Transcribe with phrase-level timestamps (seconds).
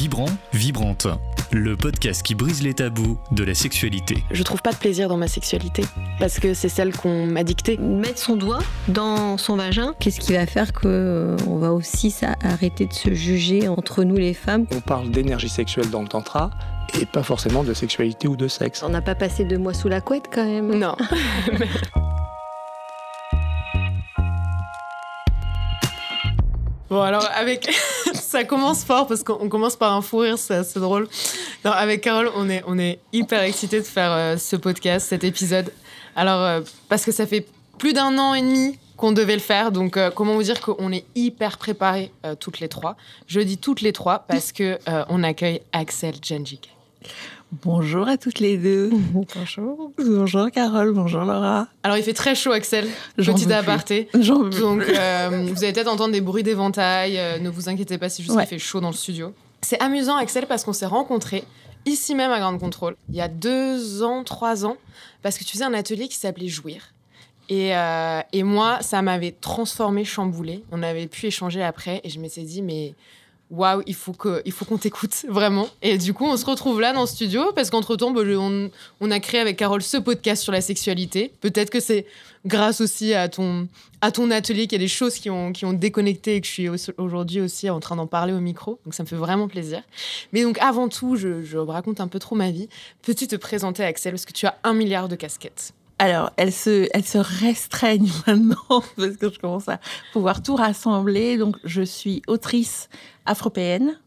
[0.00, 1.08] Vibrant, Vibrante,
[1.52, 4.24] le podcast qui brise les tabous de la sexualité.
[4.30, 5.84] Je trouve pas de plaisir dans ma sexualité
[6.18, 7.76] parce que c'est celle qu'on m'a dictée.
[7.76, 12.16] Mettre son doigt dans son vagin, qu'est-ce qui va faire que euh, on va aussi
[12.42, 14.64] arrêter de se juger entre nous les femmes?
[14.74, 16.48] On parle d'énergie sexuelle dans le tantra
[16.98, 18.82] et pas forcément de sexualité ou de sexe.
[18.82, 20.78] On n'a pas passé deux mois sous la couette quand même.
[20.78, 20.96] Non.
[26.90, 27.70] Bon, alors, avec.
[28.14, 31.08] ça commence fort parce qu'on commence par un fou rire, c'est assez drôle.
[31.64, 35.22] Alors, avec Carole, on est, on est hyper excités de faire euh, ce podcast, cet
[35.22, 35.72] épisode.
[36.16, 37.46] Alors, euh, parce que ça fait
[37.78, 39.70] plus d'un an et demi qu'on devait le faire.
[39.70, 42.96] Donc, euh, comment vous dire qu'on est hyper préparés toutes les trois?
[43.28, 44.78] Je dis toutes les trois parce que
[45.08, 46.70] on accueille Axel Genjik.
[47.52, 48.90] Bonjour à toutes les deux.
[49.12, 49.90] bonjour.
[49.98, 51.66] Bonjour Carole, bonjour Laura.
[51.82, 52.86] Alors il fait très chaud Axel,
[53.16, 54.08] petit aparté.
[54.14, 58.22] Donc euh, vous allez peut-être entendre des bruits d'éventail, euh, ne vous inquiétez pas si
[58.22, 59.34] juste il fait chaud dans le studio.
[59.62, 61.42] C'est amusant Axel parce qu'on s'est rencontrés
[61.86, 64.76] ici même à Grande Contrôle, il y a deux ans, trois ans,
[65.22, 66.94] parce que tu faisais un atelier qui s'appelait Jouir.
[67.48, 70.62] Et, euh, et moi, ça m'avait transformé, chamboulé.
[70.70, 72.94] On avait pu échanger après et je m'étais dit, mais
[73.50, 75.68] waouh, il faut que, faut qu'on t'écoute vraiment.
[75.82, 78.70] Et du coup, on se retrouve là dans le studio parce qu'entre-temps, bah, on,
[79.00, 81.32] on, a créé avec Carole ce podcast sur la sexualité.
[81.40, 82.06] Peut-être que c'est
[82.46, 83.68] grâce aussi à ton,
[84.00, 86.46] à ton atelier qu'il y a des choses qui ont, qui ont déconnecté et que
[86.46, 88.78] je suis aujourd'hui aussi en train d'en parler au micro.
[88.84, 89.82] Donc ça me fait vraiment plaisir.
[90.32, 92.68] Mais donc avant tout, je, je raconte un peu trop ma vie.
[93.02, 96.88] Peux-tu te présenter, Axel, parce que tu as un milliard de casquettes alors, elle se,
[97.04, 99.78] se restreignent maintenant parce que je commence à
[100.14, 101.36] pouvoir tout rassembler.
[101.36, 102.88] Donc, je suis autrice
[103.26, 103.98] afropéenne.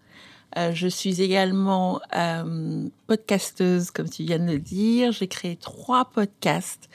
[0.58, 5.12] Euh, je suis également euh, podcasteuse, comme tu viens de le dire.
[5.12, 6.90] J'ai créé trois podcasts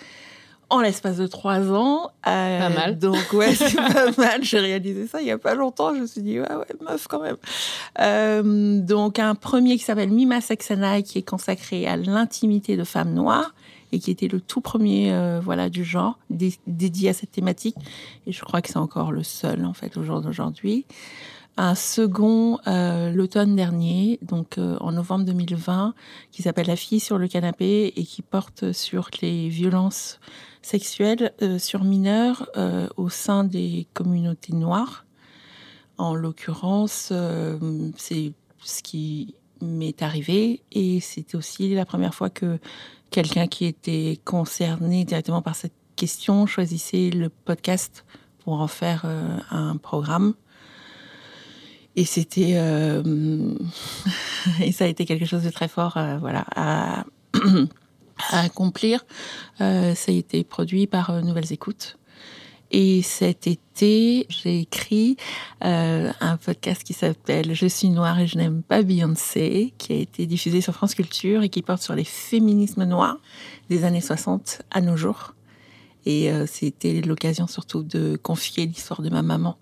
[0.68, 2.10] en l'espace de trois ans.
[2.26, 2.98] Euh, pas mal.
[2.98, 4.42] Donc, ouais, c'est pas mal.
[4.42, 5.94] J'ai réalisé ça il y a pas longtemps.
[5.94, 8.84] Je me suis dit, ouais, ouais, meuf, quand même.
[8.84, 10.72] donc, un premier qui s'appelle Mima Sex
[11.04, 13.54] qui est consacré à l'intimité de femmes noires
[13.92, 16.18] et qui était le tout premier euh, voilà du genre
[16.66, 17.76] dédié à cette thématique.
[18.26, 20.84] Et je crois que c'est encore le seul en fait au jour d'aujourd'hui.
[21.56, 25.94] Un second euh, l'automne dernier donc euh, en novembre 2020
[26.30, 30.20] qui s'appelle la fille sur le canapé et qui porte sur les violences
[30.62, 32.50] sexuelles sur mineurs
[32.96, 35.06] au sein des communautés noires.
[35.96, 37.12] En l'occurrence
[37.96, 38.32] c'est
[38.62, 42.58] ce qui m'est arrivé et c'était aussi la première fois que
[43.10, 48.04] quelqu'un qui était concerné directement par cette question choisissait le podcast
[48.44, 50.34] pour en faire euh, un programme.
[51.96, 53.54] Et c'était euh,
[54.60, 57.04] et ça a été quelque chose de très fort, euh, voilà, à,
[58.30, 59.04] à accomplir.
[59.58, 61.98] ça a été produit par Nouvelles Écoutes.
[62.70, 65.16] Et cet été, j'ai écrit
[65.64, 69.96] euh, un podcast qui s'appelle Je suis noire et je n'aime pas Beyoncé, qui a
[69.96, 73.16] été diffusé sur France Culture et qui porte sur les féminismes noirs
[73.70, 75.34] des années 60 à nos jours.
[76.04, 79.56] Et euh, c'était l'occasion surtout de confier l'histoire de ma maman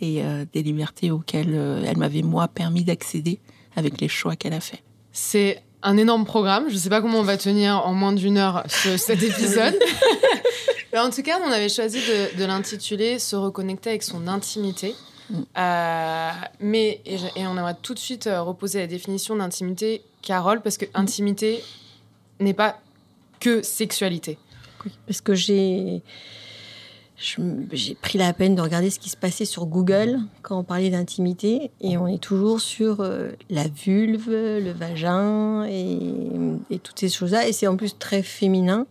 [0.00, 3.40] et euh, des libertés auxquelles elle m'avait, moi, permis d'accéder
[3.74, 4.82] avec les choix qu'elle a faits.
[5.12, 6.64] C'est un énorme programme.
[6.68, 9.76] Je ne sais pas comment on va tenir en moins d'une heure cet épisode.
[11.02, 14.94] En tout cas, on avait choisi de, l'intituler Se reconnecter avec son intimité.
[15.30, 15.34] Mm.
[15.56, 20.76] Euh, mais, et, on aimerait tout de suite euh, reposer la définition d'intimité, Carole, parce
[20.76, 20.90] que mm.
[20.94, 21.64] intimité
[22.40, 22.78] n'est pas
[23.40, 24.38] que sexualité.
[25.06, 26.02] parce que j'ai.
[27.72, 30.90] J'ai pris la peine de regarder ce qui se passait sur Google quand on parlait
[30.90, 35.96] d'intimité et on est toujours sur euh, la vulve, le vagin et,
[36.70, 37.46] et toutes ces choses-là.
[37.46, 38.88] Et c'est en plus très féminin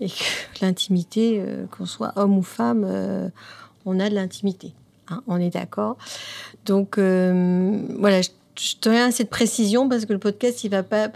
[0.00, 0.14] et que
[0.62, 3.28] l'intimité, euh, qu'on soit homme ou femme, euh,
[3.84, 4.72] on a de l'intimité.
[5.08, 5.96] Hein, on est d'accord.
[6.64, 8.30] Donc euh, voilà, je,
[8.80, 11.10] te à cette précision parce que le podcast, il va pas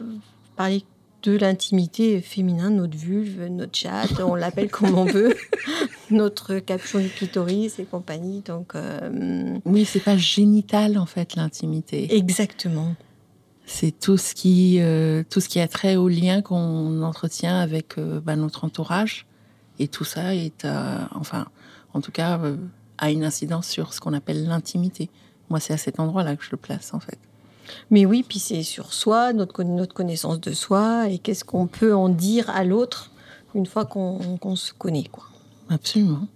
[0.57, 0.85] parler
[1.23, 5.37] de l'intimité féminin, notre vulve, notre chat, on l'appelle comme on veut,
[6.11, 8.41] notre caption du clitoris et compagnie.
[8.41, 8.73] Donc
[9.67, 12.17] oui, c'est pas génital en fait l'intimité.
[12.17, 12.95] Exactement
[13.72, 17.99] c'est tout ce qui euh, tout ce qui a trait au lien qu'on entretient avec
[17.99, 19.27] euh, bah, notre entourage.
[19.78, 20.67] Et tout ça est
[21.15, 21.47] enfin
[21.95, 22.57] en tout cas euh,
[22.99, 25.09] a une incidence sur ce qu'on appelle l'intimité.
[25.51, 27.19] Moi c'est à cet endroit là que je le place en fait.
[27.91, 31.95] Mais oui puis c'est sur soi notre notre connaissance de soi et qu'est-ce qu'on peut
[31.95, 33.13] en dire à l'autre
[33.55, 35.25] une fois qu'on se connaît quoi.
[35.69, 36.27] Absolument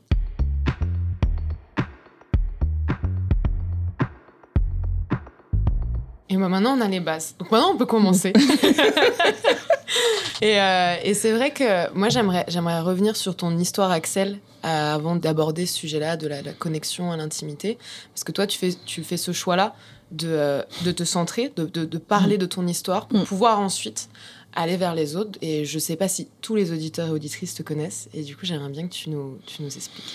[6.34, 7.36] Et bah, maintenant, on a les bases.
[7.38, 8.32] Donc maintenant, on peut commencer.
[10.42, 14.40] et, euh, et c'est vrai que moi, j'aimerais, j'aimerais revenir sur ton histoire, Axel.
[14.64, 17.78] avant d'aborder ce sujet-là de la, connexion à l'intimité
[18.12, 19.76] Parce que toi, tu fais, tu fais ce choix-là
[20.10, 22.40] de, de te centrer, de, de, parler mm.
[22.40, 23.24] de ton histoire pour mm.
[23.24, 24.08] pouvoir ensuite
[24.56, 25.38] aller vers les autres.
[25.40, 28.08] Et je ne sais pas si tous les auditeurs et auditrices te connaissent.
[28.12, 30.12] Et du coup, j'aimerais bien que tu nous, tu nous expliques.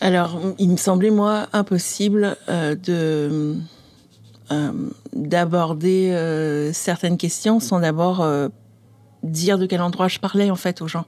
[0.00, 3.54] Alors, il me semblait, moi, impossible euh, de euh,
[5.14, 8.26] d'aborder euh, certaines questions sans d'abord
[9.22, 11.06] dire de quel endroit je parlais, en fait, aux gens.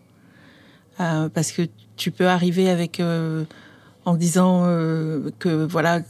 [0.99, 1.63] parce que
[1.97, 3.01] tu peux arriver avec...
[4.07, 4.65] en disant
[5.39, 6.01] que voilà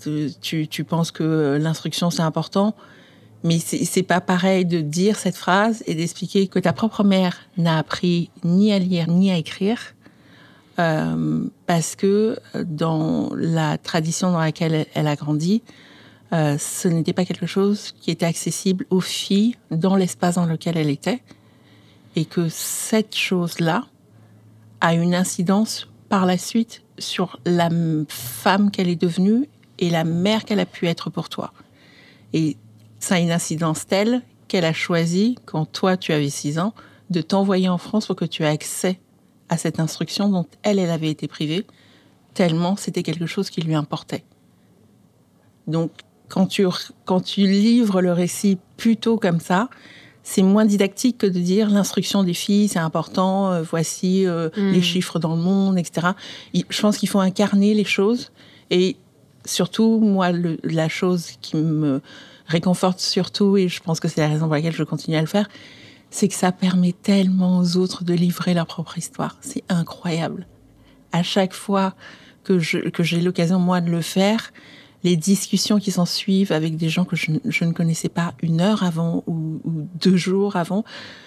[0.41, 2.75] tu, tu penses que l'instruction c'est important
[3.45, 7.79] mais c'est pas pareil de dire cette phrase et d'expliquer que ta propre mère n'a
[7.79, 9.79] appris ni à lire ni à écrire,
[10.79, 15.63] euh, parce que dans la tradition dans laquelle elle a grandi,
[16.35, 20.77] euh, ce n'était pas quelque chose qui était accessible aux filles dans l'espace dans lequel
[20.77, 21.23] elle était,
[22.17, 23.85] et que cette chose-là
[24.81, 27.69] a une incidence par la suite sur la
[28.09, 29.49] femme qu'elle est devenue
[29.79, 31.53] et la mère qu'elle a pu être pour toi.
[32.33, 32.57] Et
[32.99, 36.75] ça a une incidence telle qu'elle a choisi, quand toi tu avais 6 ans,
[37.11, 38.99] de t'envoyer en France pour que tu aies accès
[39.49, 41.65] à cette instruction dont elle, elle avait été privée,
[42.35, 44.25] tellement c'était quelque chose qui lui importait.
[45.67, 45.93] Donc,
[46.35, 46.67] quand tu,
[47.05, 49.69] quand tu livres le récit plutôt comme ça,
[50.25, 54.73] c'est moins didactique que de dire l'instruction des filles, c'est important, euh, voici euh, hmm.
[54.73, 56.09] les chiffres dans le monde, etc.
[56.53, 58.33] je pense qu'il faut incarner les choses.
[58.71, 58.97] Et
[59.45, 60.33] surtout, moi,
[60.65, 62.01] la chose qui me
[62.47, 65.29] réconforte surtout, et je pense que c'est la raison pour laquelle je continue à le
[65.29, 65.49] faire,
[66.11, 69.37] c'est que ça permet tellement aux autres de livrer leur propre histoire.
[69.41, 70.49] C'est incroyable.
[71.13, 71.95] À chaque fois
[72.43, 74.51] que, que j'ai l'occasion, moi, de le faire,
[75.05, 77.31] les discussions qui s'en suivent avec des gens que je,
[77.65, 79.61] ne connaissais pas une heure avant ou,
[80.01, 80.85] deux jours avant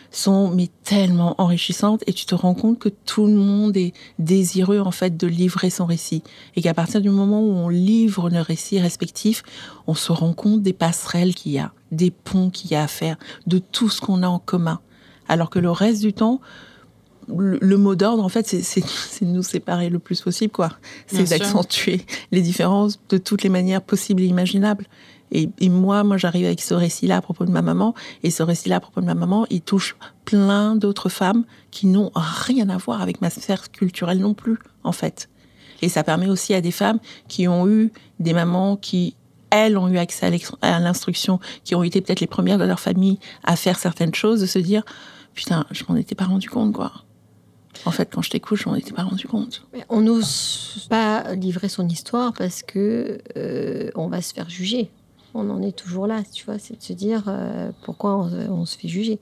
[0.09, 4.79] sont mais tellement enrichissantes et tu te rends compte que tout le monde est désireux
[4.79, 6.23] en fait de livrer son récit
[6.55, 9.43] et qu'à partir du moment où on livre nos récits respectifs,
[9.85, 12.87] on se rend compte des passerelles qu'il y a, des ponts qu'il y a à
[12.87, 14.79] faire, de tout ce qu'on a en commun.
[15.27, 16.41] Alors que le reste du temps,
[17.27, 18.81] le, mot d'ordre, en fait, c'est
[19.25, 20.71] de nous séparer le plus possible, quoi.
[21.07, 24.85] C'est d'accentuer les différences de toutes les manières possibles et imaginables.
[25.31, 27.93] Et, moi, moi, j'arrive avec ce récit-là à propos de ma maman,
[28.23, 32.11] et ce récit-là à propos de ma maman, il touche plein d'autres femmes qui n'ont
[32.15, 35.29] rien à voir avec ma sphère culturelle non plus, en fait.
[35.81, 39.15] Et ça permet aussi à des femmes qui ont eu des mamans qui,
[39.49, 40.31] elles, ont eu accès
[40.61, 44.39] à l'instruction, qui ont été peut-être les premières de leur famille à faire certaines choses,
[44.39, 44.83] de se dire,
[45.33, 46.91] putain, je m'en étais pas rendu compte, quoi.
[47.85, 49.63] En fait, quand je t'écoute, je m'en étais pas rendu compte.
[49.89, 54.89] on n'ose pas livrer son histoire parce que euh, on va se faire juger.
[55.33, 56.59] On en est toujours là, tu vois.
[56.59, 59.19] C'est de se dire euh, pourquoi on, se fait juger.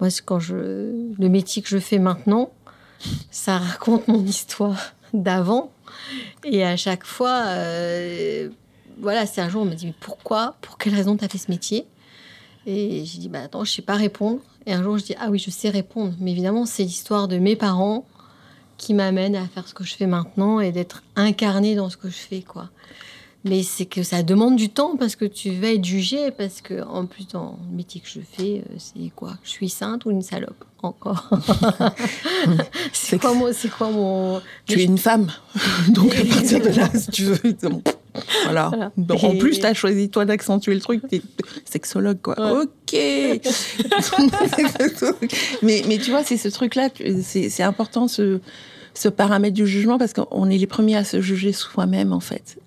[0.00, 2.50] Moi, quand je le métier que je fais maintenant,
[3.30, 5.72] ça raconte mon histoire d'avant.
[6.44, 8.50] Et à chaque fois, euh,
[9.00, 11.50] voilà, c'est un jour, on me dit pourquoi, pour quelle raison tu as fait ce
[11.50, 11.86] métier?
[12.66, 14.40] Et j'ai dit bah attends, je sais pas répondre.
[14.66, 16.12] Et un jour, je dis Ah oui, je sais répondre.
[16.20, 18.04] Mais évidemment, c'est l'histoire de mes parents
[18.76, 22.08] qui m'amène à faire ce que je fais maintenant et d'être incarné dans ce que
[22.08, 22.68] je fais, quoi.
[23.44, 26.82] Mais c'est que ça demande du temps parce que tu vas être jugé, parce que
[26.82, 29.34] en plus dans le métier que je fais, euh, c'est quoi?
[29.44, 30.64] Je suis sainte ou une salope?
[30.82, 31.30] Encore
[32.92, 35.30] C'est quoi, c'est quoi mon Tu es une femme,
[35.88, 37.56] donc à partir de là, si tu veux,
[38.44, 38.90] voilà.
[39.22, 41.02] En plus, tu as choisi, toi, d'accentuer le truc.
[41.08, 41.22] T'es
[41.64, 42.36] sexologue, quoi.
[42.62, 42.92] Ok.
[45.62, 46.88] mais, mais tu vois, c'est ce truc-là,
[47.22, 48.40] c'est important, ce,
[48.94, 52.58] ce paramètre du jugement, parce qu'on est les premiers à se juger soi-même, en fait.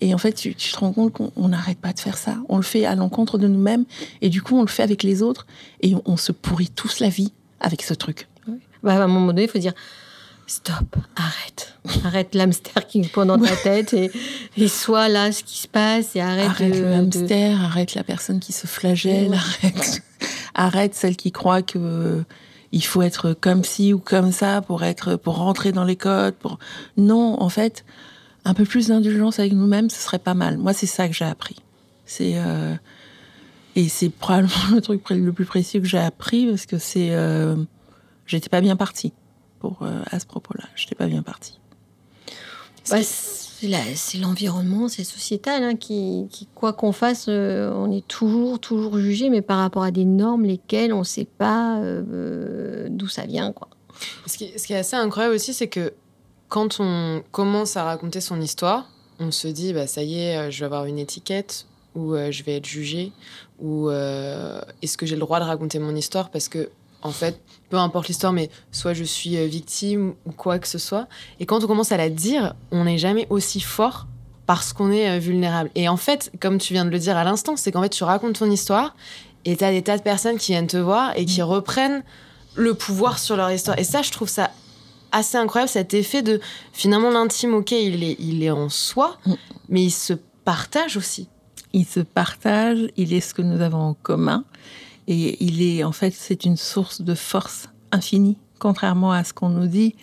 [0.00, 2.36] Et en fait, tu, te rends compte qu'on n'arrête pas de faire ça.
[2.48, 3.84] On le fait à l'encontre de nous-mêmes,
[4.22, 5.46] et du coup, on le fait avec les autres,
[5.80, 8.28] et on, se pourrit tous la vie avec ce truc.
[8.82, 9.74] Bah, à un moment donné, il faut dire
[10.48, 11.74] stop, arrête.
[12.04, 14.10] Arrête l'hamster qui pond dans ta tête et,
[14.56, 18.40] et sois là ce qui se passe et arrête, arrête le hamster, arrête la personne
[18.40, 20.02] qui se flagelle, arrête,
[20.54, 22.24] arrête celle qui croit que
[22.72, 26.34] il faut être comme ci ou comme ça pour être pour rentrer dans les codes.
[26.34, 26.58] Pour
[26.96, 27.84] non, en fait,
[28.44, 30.58] un peu plus d'indulgence avec nous-mêmes, ce serait pas mal.
[30.58, 31.56] Moi, c'est ça que j'ai appris.
[32.04, 32.74] C'est euh,
[33.76, 37.56] et c'est probablement le truc le plus précieux que j'ai appris parce que c'est euh,
[38.26, 39.12] j'étais pas bien partie
[39.58, 40.64] pour, euh, à ce propos-là.
[40.74, 41.58] Je n'étais pas bien partie.
[42.90, 48.98] Bah, c'est l'environnement, c'est sociétal, hein, qui, quoi qu'on fasse, euh, on est toujours, toujours
[48.98, 53.26] jugé, mais par rapport à des normes lesquelles on ne sait pas euh, d'où ça
[53.26, 53.52] vient.
[53.52, 53.68] Quoi.
[54.26, 55.92] Ce, qui, ce qui est assez incroyable aussi, c'est que
[56.48, 58.88] quand on commence à raconter son histoire,
[59.18, 62.56] on se dit, bah, ça y est, je vais avoir une étiquette, ou je vais
[62.56, 63.12] être jugé,
[63.60, 66.30] ou est-ce que j'ai le droit de raconter mon histoire?
[66.30, 66.70] Parce que
[67.02, 67.40] en fait,
[67.70, 71.06] peu importe l'histoire, mais soit je suis euh, victime ou quoi que ce soit.
[71.40, 74.06] Et quand on commence à la dire, on n'est jamais aussi fort
[74.46, 75.70] parce qu'on est euh, vulnérable.
[75.74, 78.04] Et en fait, comme tu viens de le dire à l'instant, c'est qu'en fait, tu
[78.04, 78.96] racontes ton histoire
[79.44, 82.02] et tu as des tas de personnes qui viennent te voir et qui reprennent
[82.54, 83.78] le pouvoir sur leur histoire.
[83.78, 84.50] Et ça, je trouve ça
[85.12, 86.40] assez incroyable, cet effet de
[86.72, 89.34] finalement l'intime, ok, il est, il est en soi, mm.
[89.68, 90.14] mais il se
[90.44, 91.28] partage aussi.
[91.72, 94.44] Il se partage, il est ce que nous avons en commun.
[95.08, 98.36] Et il est, en fait, c'est une source de force infinie.
[98.58, 99.94] Contrairement à ce qu'on nous dit,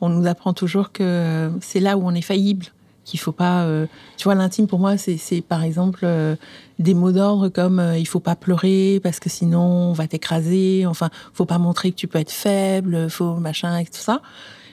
[0.00, 2.66] on nous apprend toujours que c'est là où on est faillible,
[3.04, 3.64] qu'il faut pas.
[3.64, 6.36] Euh, tu vois, l'intime pour moi, c'est par exemple euh,
[6.78, 10.86] des mots d'ordre comme euh, il faut pas pleurer parce que sinon on va t'écraser.
[10.86, 14.22] Enfin, faut pas montrer que tu peux être faible, faut machin et tout ça.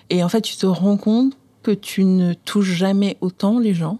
[0.09, 3.99] Et en fait, tu te rends compte que tu ne touches jamais autant les gens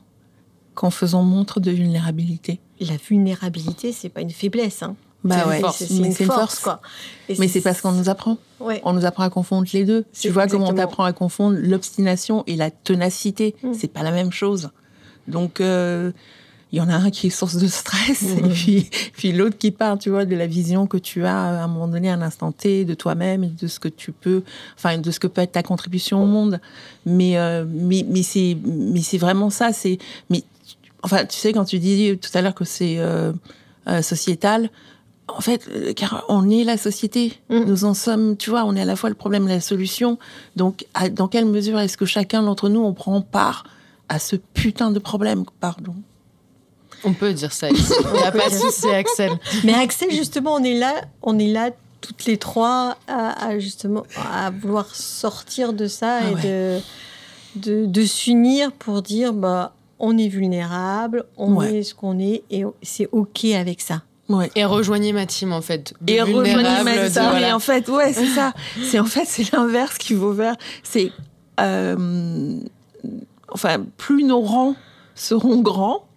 [0.75, 2.59] qu'en faisant montre de vulnérabilité.
[2.79, 4.83] La vulnérabilité, c'est pas une faiblesse.
[4.83, 4.95] Hein.
[5.23, 6.59] Bah ouais, c'est une, force.
[6.59, 6.79] Quoi.
[7.39, 8.37] mais c'est parce qu'on nous apprend.
[8.59, 10.05] On nous apprend à confondre les deux.
[10.13, 13.55] Tu vois comment on t'apprend à confondre l'obstination et la ténacité.
[13.61, 13.73] Mm.
[13.73, 14.69] C'est pas la même chose.
[15.27, 16.11] Donc, euh,
[16.71, 18.49] il y en a un qui est source de stress et mm.
[18.49, 21.67] puis, puis l'autre qui part, tu vois, de la vision que tu as à un
[21.67, 24.43] moment donné, à un instant T, de toi-même et de ce que tu peux,
[24.77, 26.61] enfin, de ce que peut être ta contribution au monde.
[27.05, 29.73] Mais, euh, mais, mais c'est, mais c'est vraiment ça.
[29.73, 29.97] C'est,
[30.29, 30.45] mais,
[31.03, 33.33] enfin, tu sais, quand tu dis tout à l'heure que c'est euh,
[34.01, 34.69] sociétal,
[35.35, 37.39] en fait, euh, car on est la société.
[37.49, 37.63] Mm.
[37.65, 40.17] Nous en sommes, tu vois, on est à la fois le problème et la solution.
[40.55, 43.65] Donc, dans quelle mesure est-ce que chacun d'entre nous, on prend part
[44.07, 45.43] à ce putain de problème?
[45.59, 45.95] Pardon.
[47.03, 47.69] On peut dire ça.
[47.69, 47.75] Il
[48.13, 49.31] n'y a pas de souci, Axel.
[49.63, 51.71] Mais Axel, justement, on est là, on est là
[52.01, 56.79] toutes les trois à, justement à vouloir sortir de ça ah et de,
[57.55, 62.63] de, de s'unir pour dire bah on est vulnérable, on est ce qu'on est et
[62.81, 64.01] c'est ok avec ça.
[64.55, 65.93] Et rejoignez ma team en fait.
[66.07, 67.23] Et rejoignez ma team.
[67.41, 68.53] Et en fait, ouais, c'est ça.
[68.83, 70.55] C'est en fait c'est l'inverse qui vaut faire.
[70.83, 71.11] C'est
[71.59, 72.59] euh,
[73.49, 74.75] enfin plus nos rangs
[75.15, 76.07] seront grands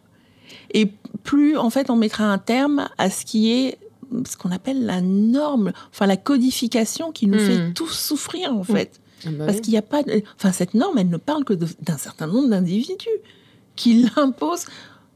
[0.73, 0.93] et
[1.25, 3.79] plus en fait on mettra un terme à ce qui est
[4.27, 7.73] ce qu'on appelle la norme, enfin la codification qui nous fait hmm.
[7.73, 9.01] tous souffrir en fait.
[9.25, 10.03] Ah bah Parce qu'il n'y a pas,
[10.37, 13.09] enfin cette norme, elle ne parle que d'un certain nombre d'individus
[13.75, 14.67] qui l'imposent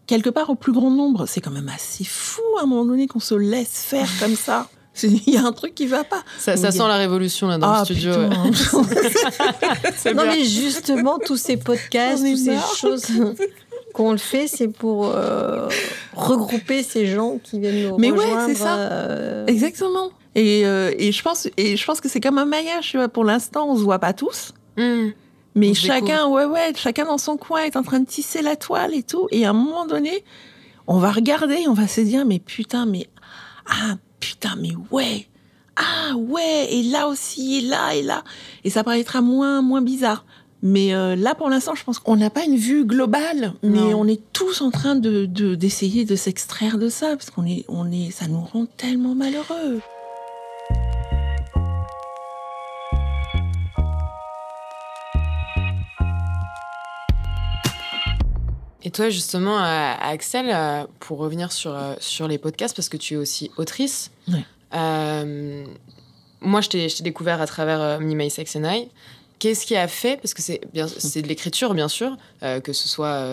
[0.06, 1.26] quelque part au plus grand nombre.
[1.26, 4.68] C'est quand même assez fou à un moment donné qu'on se laisse faire comme ça.
[5.02, 6.22] Il y a un truc qui va pas.
[6.38, 8.12] Ça, sent la révolution là dans le ah, studio.
[10.14, 13.04] non mais justement tous ces podcasts, toutes ces choses
[13.92, 15.68] qu'on le fait, c'est pour euh,
[16.14, 18.32] regrouper ces gens qui viennent nous mais rejoindre.
[18.32, 18.76] Mais ouais, c'est ça.
[18.76, 20.10] Euh, Exactement.
[20.34, 22.96] Et, euh, et, je pense et je pense que c'est comme un maillage.
[23.12, 24.52] Pour l'instant, on se voit pas tous.
[24.76, 25.08] Hmm.
[25.56, 28.94] Mais chacun, ouais, ouais, chacun dans son coin est en train de tisser la toile
[28.94, 29.26] et tout.
[29.30, 30.22] Et à un moment donné,
[30.86, 33.08] on va regarder, on va se dire, mais putain, mais
[33.66, 35.26] ah putain, mais ouais,
[35.76, 38.22] ah ouais, et là aussi, et là, et là.
[38.64, 40.26] Et ça paraîtra moins, moins bizarre.
[40.62, 44.06] Mais euh, là, pour l'instant, je pense qu'on n'a pas une vue globale, mais on
[44.06, 48.10] est tous en train de d'essayer de, s'extraire de ça, parce qu'on est, on est,
[48.10, 49.80] ça nous rend tellement malheureux.
[58.86, 62.96] Et toi, justement, euh, Axel, euh, pour revenir sur, euh, sur les podcasts, parce que
[62.96, 64.12] tu es aussi autrice,
[66.40, 68.88] moi, je t'ai découvert à travers Me, My Sex and I.
[69.40, 70.60] Qu'est-ce qui a fait, parce que c'est
[71.22, 72.16] de l'écriture, bien sûr,
[72.62, 73.26] que ce soit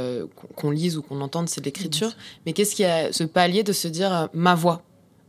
[0.55, 2.13] qu'on lise ou qu'on entende, c'est de l'écriture,
[2.45, 4.81] mais qu'est-ce qui a ce palier de se dire ma voix,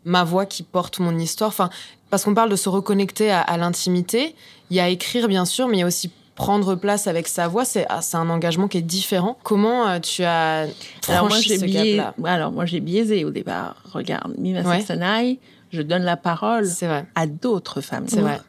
[0.04, 1.48] ma voix qui porte mon histoire?
[1.48, 1.68] Enfin,
[2.08, 4.34] parce qu'on parle de se reconnecter à, à l'intimité,
[4.70, 7.48] il y a écrire, bien sûr, mais il y a aussi prendre place avec sa
[7.48, 9.38] voix, c'est ah, un engagement qui est différent.
[9.42, 10.66] Comment euh, tu as
[11.08, 13.76] alors moi, j'ai biaisé, Alors moi j'ai biaisé au départ.
[13.92, 15.38] Regarde, Mima ouais.
[15.70, 16.68] je donne la parole
[17.14, 18.06] à d'autres femmes.
[18.08, 18.40] C'est vrai.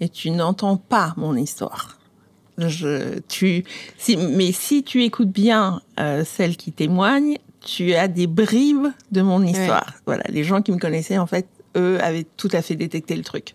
[0.00, 1.98] Et tu n'entends pas mon histoire.
[2.58, 3.64] Je, tu,
[3.96, 9.22] si, mais si tu écoutes bien euh, celles qui témoignent, tu as des bribes de
[9.22, 9.94] mon histoire.
[10.06, 11.46] Voilà, les gens qui me connaissaient en fait,
[11.76, 13.54] eux avaient tout à fait détecté le truc.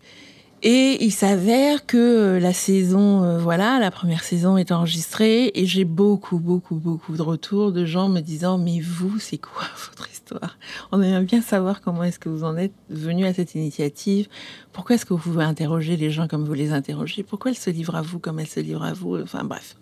[0.64, 5.68] Et il s'avère que euh, la saison, euh, voilà, la première saison est enregistrée et
[5.68, 10.10] j'ai beaucoup, beaucoup, beaucoup de retours de gens me disant mais vous, c'est quoi votre
[10.10, 10.58] histoire?
[10.92, 14.28] On aimerait bien savoir comment est-ce que vous en êtes venu à cette initiative.
[14.74, 17.22] Pourquoi est-ce que vous pouvez interroger les gens comme vous les interrogez?
[17.22, 19.22] Pourquoi elles se livrent à vous comme elles se livrent à vous?
[19.22, 19.76] Enfin bref.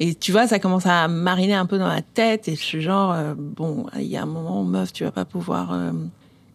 [0.00, 2.82] Et tu vois, ça commence à mariner un peu dans la tête et je suis
[2.82, 5.72] genre euh, bon, il y a un moment, meuf, tu vas pas pouvoir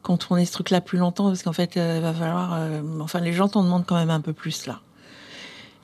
[0.10, 2.56] contourner ce truc-là plus longtemps parce qu'en fait, euh, il va falloir.
[2.56, 4.80] Euh, enfin, les gens t'en demandent quand même un peu plus là.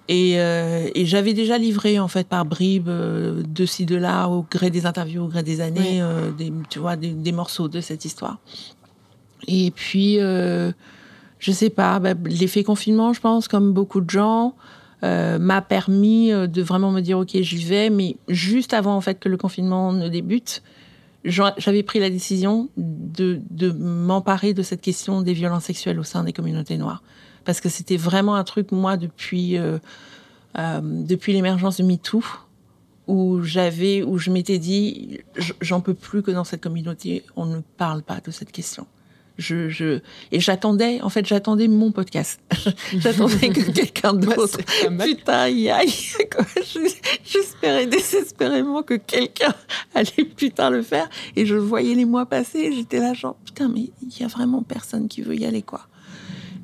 [0.08, 4.44] Et, euh, et j'avais déjà livré en fait par bribes de ci de là au
[4.50, 6.02] gré des interviews, au gré des années,
[6.40, 8.40] des, tu vois, des, morceaux de cette histoire.
[9.48, 14.56] Et puis je sais pas, bah, l'effet confinement, je pense, comme beaucoup de gens,
[15.04, 17.92] m'a permis de vraiment me dire, ok, j'y vais.
[17.92, 20.64] Mais juste avant en fait que le confinement ne débute,
[21.26, 23.42] j'avais pris la décision de,
[23.72, 27.04] m'emparer de cette question des violences sexuelles au sein des communautés noires.
[27.44, 29.80] Parce que c'était vraiment un truc, moi, depuis, euh,
[30.56, 32.24] depuis l'émergence de MeToo,
[33.08, 35.20] où j'avais, où je m'étais dit,
[35.62, 38.88] j'en peux plus que dans cette communauté, on ne parle pas de cette question.
[39.38, 40.00] Je, je,
[40.32, 42.40] et j'attendais, en fait, j'attendais mon podcast.
[42.98, 44.60] j'attendais que quelqu'un d'autre,
[44.98, 45.94] putain, y aille.
[47.26, 49.54] J'espérais désespérément que quelqu'un
[49.94, 51.10] allait putain le faire.
[51.36, 54.64] Et je voyais les mois passer, j'étais là genre, putain, mais il y a vraiment
[54.64, 55.88] personne qui veut y aller, quoi.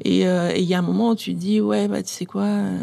[0.04, 2.44] Et euh, il y a un moment où tu dis, ouais, bah, tu sais quoi,
[2.44, 2.80] euh,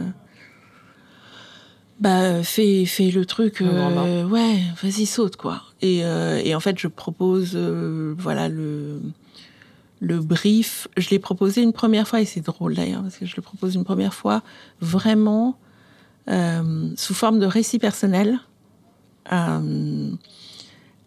[1.98, 5.62] bah, fais, fais le truc, euh, ouais, vas-y, saute, quoi.
[5.80, 9.00] Et, et, en fait, je propose, voilà, le
[10.00, 13.34] le brief, je l'ai proposé une première fois, et c'est drôle d'ailleurs, parce que je
[13.36, 14.42] le propose une première fois
[14.80, 15.58] vraiment
[16.28, 18.38] euh, sous forme de récit personnel
[19.32, 20.10] euh,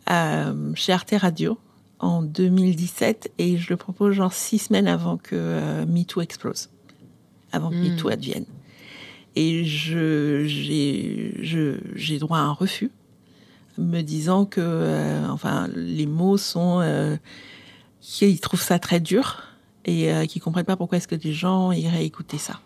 [0.09, 1.57] euh, chez Arte Radio
[1.99, 6.69] en 2017, et je le propose genre six semaines avant que MeToo explose,
[7.51, 7.93] avant que hmm.
[7.93, 8.45] MeToo advienne.
[9.35, 10.49] Et j'ai,
[12.19, 12.91] droit à un refus,
[13.77, 16.81] me disant que enfin, les mots sont
[18.01, 19.43] qui trouvent ça très dur
[19.85, 22.59] et euh, qui comprennent pas pourquoi est-ce que des gens iraient écouter ça.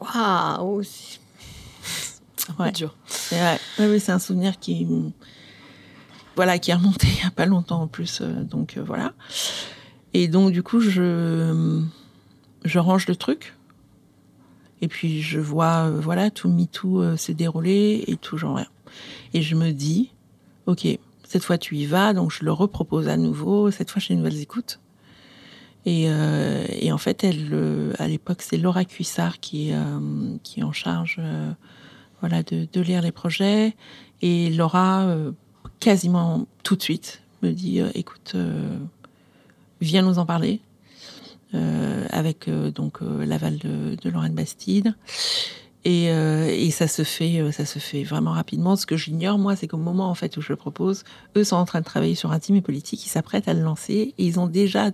[0.00, 0.82] Waouh
[2.60, 2.70] Ouais.
[2.70, 2.94] dur.
[3.06, 3.40] C'est
[3.78, 4.86] ouais, c'est un souvenir qui
[6.36, 9.14] voilà qui est remonté il y a pas longtemps en plus euh, donc euh, voilà.
[10.14, 11.82] Et donc du coup je
[12.64, 13.54] je range le truc
[14.80, 18.68] et puis je vois voilà tout MeToo se dérouler et tout genre rien.
[19.34, 20.12] Et je me dis
[20.66, 20.86] OK,
[21.28, 23.70] cette fois, tu y vas, donc je le repropose à nouveau.
[23.70, 24.80] Cette fois, j'ai une nouvelles écoutes.
[25.84, 30.60] Et, euh, et, en fait, elle, euh, à l'époque, c'est Laura Cuissard qui, euh, qui
[30.60, 31.20] est en charge
[32.20, 33.76] voilà, de, de, lire les projets.
[34.22, 35.14] Et Laura,
[35.80, 38.34] quasiment tout de suite, me dit écoute,
[39.80, 40.60] viens nous en parler.
[41.52, 44.94] avec donc l'aval de, de Lorraine Bastide.
[45.86, 48.74] Et, euh, et, ça se fait, euh, ça se fait vraiment rapidement.
[48.74, 51.04] Ce que j'ignore, moi, c'est qu'au moment en fait où je le propose,
[51.36, 54.12] eux sont en train de travailler sur Intime et politique, ils s'apprêtent à le lancer
[54.18, 54.90] et ils ont déjà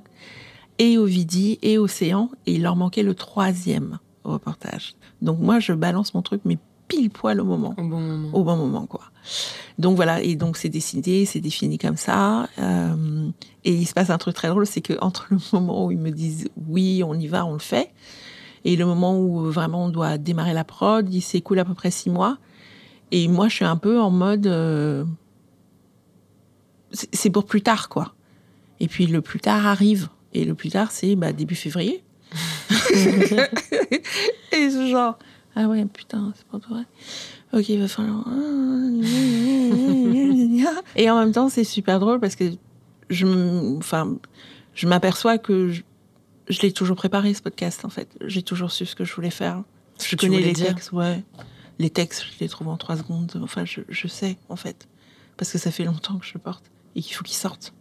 [0.79, 4.95] et Ovidie et Océan et il leur manquait le troisième au reportage.
[5.23, 8.45] Donc moi, je balance mon truc, mais pile poil au moment, au bon moment, au
[8.45, 9.05] bon moment quoi.
[9.79, 12.51] Donc voilà, et donc c'est décidé, c'est défini comme ça.
[12.59, 13.31] Euh,
[13.65, 15.99] et il se passe un truc très drôle, c'est que entre le moment où ils
[15.99, 17.95] me disent oui, on y va, on le fait
[18.65, 21.91] et le moment où vraiment on doit démarrer la prod, il s'écoule à peu près
[21.91, 22.39] six mois.
[23.11, 24.47] Et moi, je suis un peu en mode.
[24.47, 25.05] Euh,
[26.91, 28.15] c'est pour plus tard, quoi.
[28.81, 30.09] Et puis le plus tard arrive.
[30.33, 32.03] Et le plus tard, c'est bah, début février.
[32.91, 35.19] et ce genre.
[35.55, 36.85] Ah ouais, putain, c'est pas vrai.
[37.53, 38.25] Ok, il va falloir.
[40.97, 42.45] et en même temps, c'est super drôle parce que
[43.11, 44.17] je, enfin,
[44.75, 45.83] je m'aperçois que je
[46.61, 48.09] l'ai toujours préparé ce podcast en fait.
[48.27, 49.63] J'ai toujours su ce que je voulais faire.
[50.01, 51.23] Je connais les textes, ouais.
[51.79, 53.41] Les textes, je les trouve en trois secondes.
[53.43, 54.89] Enfin, je, je, sais en fait,
[55.37, 57.73] parce que ça fait longtemps que je le porte et qu'il faut qu'il sorte.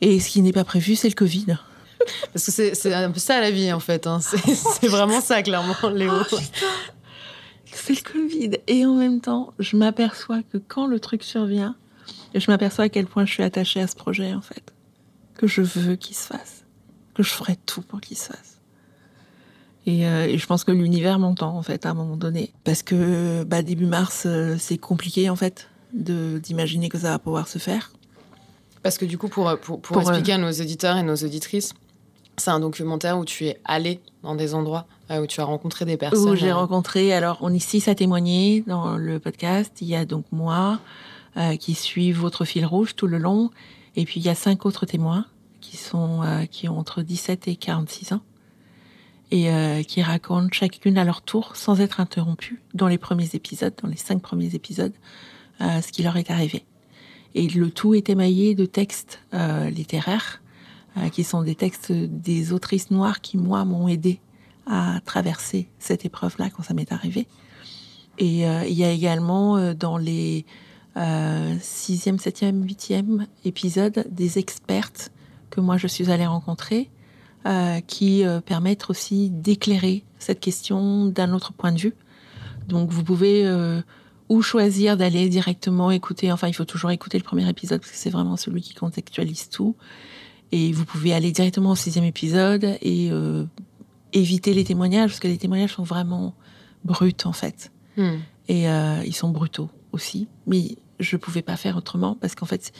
[0.00, 1.46] Et ce qui n'est pas prévu, c'est le Covid.
[2.32, 4.06] Parce que c'est un peu ça la vie en fait.
[4.06, 4.20] Hein.
[4.80, 6.10] C'est vraiment ça clairement, Léo.
[6.32, 6.36] Oh,
[7.72, 8.52] c'est le Covid.
[8.66, 11.76] Et en même temps, je m'aperçois que quand le truc survient,
[12.34, 14.72] je m'aperçois à quel point je suis attachée à ce projet en fait,
[15.34, 16.59] que je veux qu'il se fasse
[17.14, 18.58] que je ferais tout pour qu'il se fasse.
[19.86, 22.82] Et, euh, et, je pense que l'univers m'entend en fait à un moment donné, parce
[22.82, 27.58] que bah, début mars, euh, c'est compliqué en fait d'imaginer que ça va pouvoir se
[27.58, 27.92] faire.
[28.82, 31.72] Parce que du coup, pour, pour, pour, expliquer à nos auditeurs et nos auditrices,
[32.36, 35.96] c'est un documentaire où tu es allé dans des endroits, où tu as rencontré des
[35.96, 36.30] personnes.
[36.30, 39.72] Où j'ai rencontré, alors on est six à témoigner dans le podcast.
[39.80, 40.78] Il y a donc moi
[41.36, 43.50] euh, qui suis votre fil rouge tout le long,
[43.96, 45.26] et puis il y a cinq autres témoins
[45.70, 48.22] qui, sont, euh, qui ont entre 17 et 46 ans
[49.30, 53.72] et euh, qui racontent chacune à leur tour, sans être interrompues, dans les premiers épisodes,
[53.80, 54.92] dans les cinq premiers épisodes,
[55.60, 56.64] euh, ce qui leur est arrivé.
[57.36, 60.42] Et le tout est émaillé de textes littéraires,
[61.12, 64.18] qui sont des textes des autrices noires qui, moi, m'ont aidé
[64.66, 67.28] à traverser cette épreuve-là quand ça m'est arrivé.
[68.18, 70.44] Et il y a également dans les
[71.60, 75.12] sixième, septième, huitième épisodes des expertes
[75.50, 76.90] que moi je suis allée rencontrer,
[77.46, 81.94] euh, qui euh, permettent aussi d'éclairer cette question d'un autre point de vue.
[82.68, 83.80] Donc vous pouvez euh,
[84.28, 87.98] ou choisir d'aller directement écouter, enfin il faut toujours écouter le premier épisode parce que
[87.98, 89.76] c'est vraiment celui qui contextualise tout.
[90.52, 93.12] Et vous pouvez aller directement au sixième épisode et
[94.12, 96.34] éviter les témoignages, parce que les témoignages sont vraiment
[96.84, 97.72] bruts, en fait.
[97.96, 98.16] Hmm.
[98.48, 100.28] Et euh, ils sont brutaux aussi.
[100.46, 102.72] Mais je ne pouvais pas faire autrement, parce qu'en fait,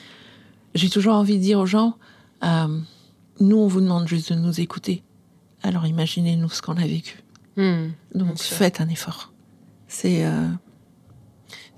[0.75, 1.97] j'ai toujours envie de dire aux gens,
[2.43, 2.79] euh,
[3.41, 5.03] nous, on vous demande juste de nous écouter.
[5.63, 7.23] Alors imaginez-nous ce qu'on a vécu.
[7.57, 7.89] Hmm.
[8.15, 9.33] Donc faites un effort.
[9.89, 10.25] C'est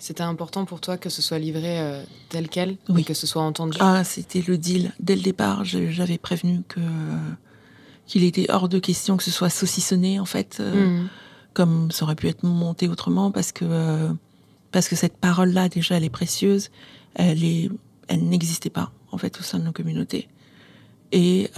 [0.02, 3.02] c'était important pour toi que ce soit livré euh, tel quel oui.
[3.02, 3.78] et que ce soit entendu?
[3.78, 4.92] Ah, c'était le deal.
[4.98, 6.80] Dès le départ, j'avais prévenu que
[8.06, 11.08] qu'il était hors de question que ce soit saucissonné, en fait, euh, hmm.
[11.54, 14.12] comme ça aurait pu être monté autrement, parce que, euh,
[14.72, 16.70] parce que cette parole-là, déjà, elle est précieuse.
[17.14, 17.70] Elle, est,
[18.08, 20.28] elle n'existait pas, en fait, au sein de nos communautés.
[21.12, 21.50] Et,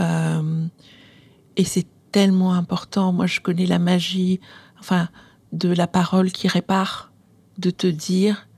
[1.57, 3.13] et c'est tellement important.
[3.13, 4.41] Moi, je connais la magie,
[4.79, 5.09] enfin,
[5.53, 7.13] de la parole qui répare
[7.59, 8.49] de te dire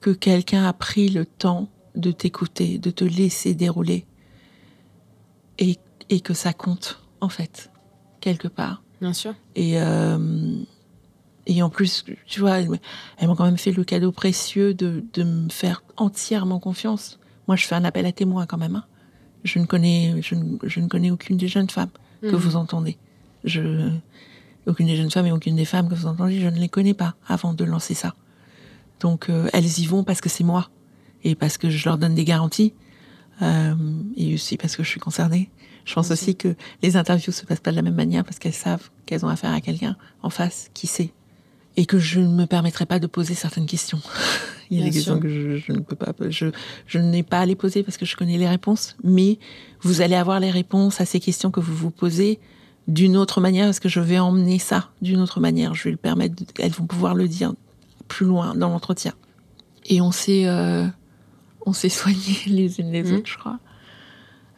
[0.00, 4.06] que quelqu'un a pris le temps de t'écouter, de te laisser dérouler,
[5.58, 5.76] et,
[6.20, 7.70] que ça compte, en fait,
[8.20, 8.82] quelque part.
[9.00, 9.34] Bien sûr.
[9.54, 10.56] Et, euh,
[11.46, 15.48] et en plus, tu vois, elle, m'a quand même fait le cadeau précieux de, me
[15.48, 17.18] faire entièrement confiance.
[17.46, 18.76] Moi, je fais un appel à témoins quand même.
[18.76, 18.84] Hein.
[19.44, 21.90] Je, ne connais, je, ne, connais aucune des jeunes femmes
[22.22, 22.36] que mhm.
[22.36, 22.96] vous entendez.
[23.44, 23.90] Je,
[24.66, 26.94] aucune des jeunes femmes et aucune des femmes que vous entendez, je ne les connais
[26.94, 28.14] pas avant de lancer ça.
[29.00, 30.70] Donc euh, elles y vont parce que c'est moi
[31.24, 32.74] et parce que je leur donne des garanties
[33.42, 33.74] euh,
[34.16, 35.50] et aussi parce que je suis concernée.
[35.86, 38.52] Je pense aussi que les interviews se passent pas de la même manière parce qu'elles
[38.52, 41.12] savent qu'elles ont affaire à quelqu'un en face qui sait
[41.76, 44.00] et que je ne me permettrai pas de poser certaines questions.
[44.70, 46.46] Il y a des questions que je, ne peux pas, je,
[46.86, 49.38] je n'ai pas à les poser parce que je connais les réponses, mais
[49.82, 52.38] vous allez avoir les réponses à ces questions que vous vous posez
[52.86, 55.74] d'une autre manière parce que je vais emmener ça d'une autre manière?
[55.74, 57.54] Je vais le permettre, elles vont pouvoir le dire
[58.06, 59.14] plus loin dans l'entretien.
[59.86, 60.86] Et on s'est euh,
[61.66, 63.14] on s'est soigné les unes les mmh.
[63.14, 63.58] autres, je crois.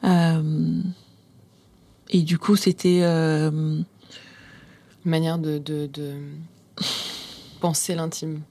[0.04, 0.82] Euh,
[2.10, 3.84] et du coup, c'était euh, une
[5.04, 5.88] manière de, de,
[7.60, 8.42] penser l'intime.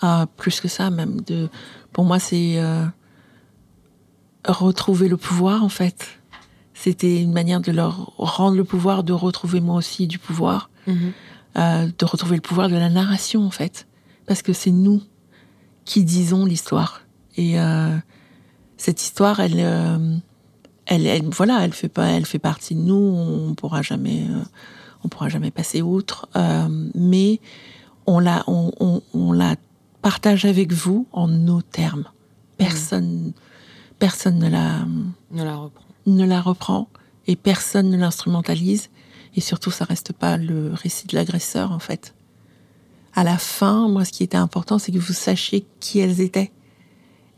[0.00, 1.20] Ah, plus que ça, même.
[1.22, 1.48] De,
[1.92, 2.60] pour moi, c'est
[4.46, 6.20] retrouver le pouvoir, en fait.
[6.74, 10.92] C'était une manière de leur rendre le pouvoir, de retrouver moi aussi du pouvoir, mmh.
[11.56, 13.86] de retrouver le pouvoir de la narration, en fait
[14.30, 15.02] parce que c'est nous
[15.84, 17.02] qui disons l'histoire.
[17.36, 17.96] Et euh,
[18.76, 20.16] cette histoire, euh,
[20.86, 22.94] elle, elle, voilà, elle fait pas, elle fait partie de nous.
[22.94, 24.44] On pourra jamais, euh,
[25.02, 26.28] on pourra jamais passer outre.
[26.94, 27.40] mais
[28.06, 29.56] on la, on, on, la
[30.02, 32.04] partage avec vous en nos termes.
[32.58, 33.32] Personne,
[33.98, 34.86] personne ne la,
[35.30, 35.84] ne la reprend.
[36.06, 36.88] Ne la reprend
[37.26, 38.90] et personne ne l'instrumentalise.
[39.36, 42.14] Et surtout, ça reste pas le récit de l'agresseur, en fait
[43.14, 46.52] à la fin, moi, ce qui était important, c'est que vous sachiez qui elles étaient.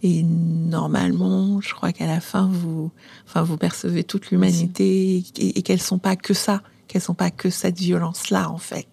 [0.03, 2.90] Et normalement, je crois qu'à la fin, vous,
[3.27, 7.51] enfin, vous percevez toute l'humanité et, qu'elles sont pas que ça, qu'elles sont pas que
[7.51, 8.88] cette violence-là, en fait.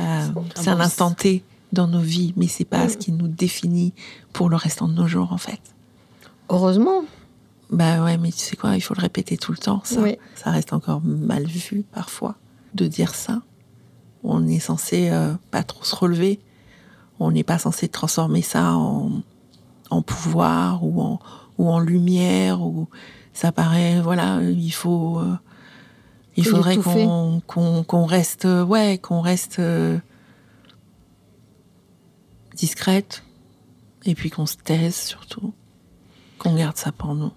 [0.00, 1.42] Euh, c'est un instant T
[1.74, 3.92] dans nos vies, mais c'est pas ce qui nous définit
[4.32, 5.60] pour le restant de nos jours, en fait.
[6.48, 7.04] Heureusement.
[7.70, 10.00] Bah ouais, mais tu sais quoi, il faut le répéter tout le temps, ça.
[10.34, 12.36] Ça reste encore mal vu parfois
[12.74, 13.42] de dire ça.
[14.22, 16.40] On est censé euh, pas trop se relever.
[17.20, 19.22] On n'est pas censé transformer ça en,
[20.02, 21.20] pouvoir ou en,
[21.58, 22.62] ou en lumière.
[22.62, 22.88] Ou
[23.32, 25.18] ça paraît, voilà, il faut.
[25.18, 25.36] Euh,
[26.36, 29.98] il faudrait qu'on reste, ouais, qu'on reste euh,
[32.54, 33.22] discrète
[34.04, 35.52] et puis qu'on se taise surtout,
[36.38, 37.32] qu'on garde ça pour nous.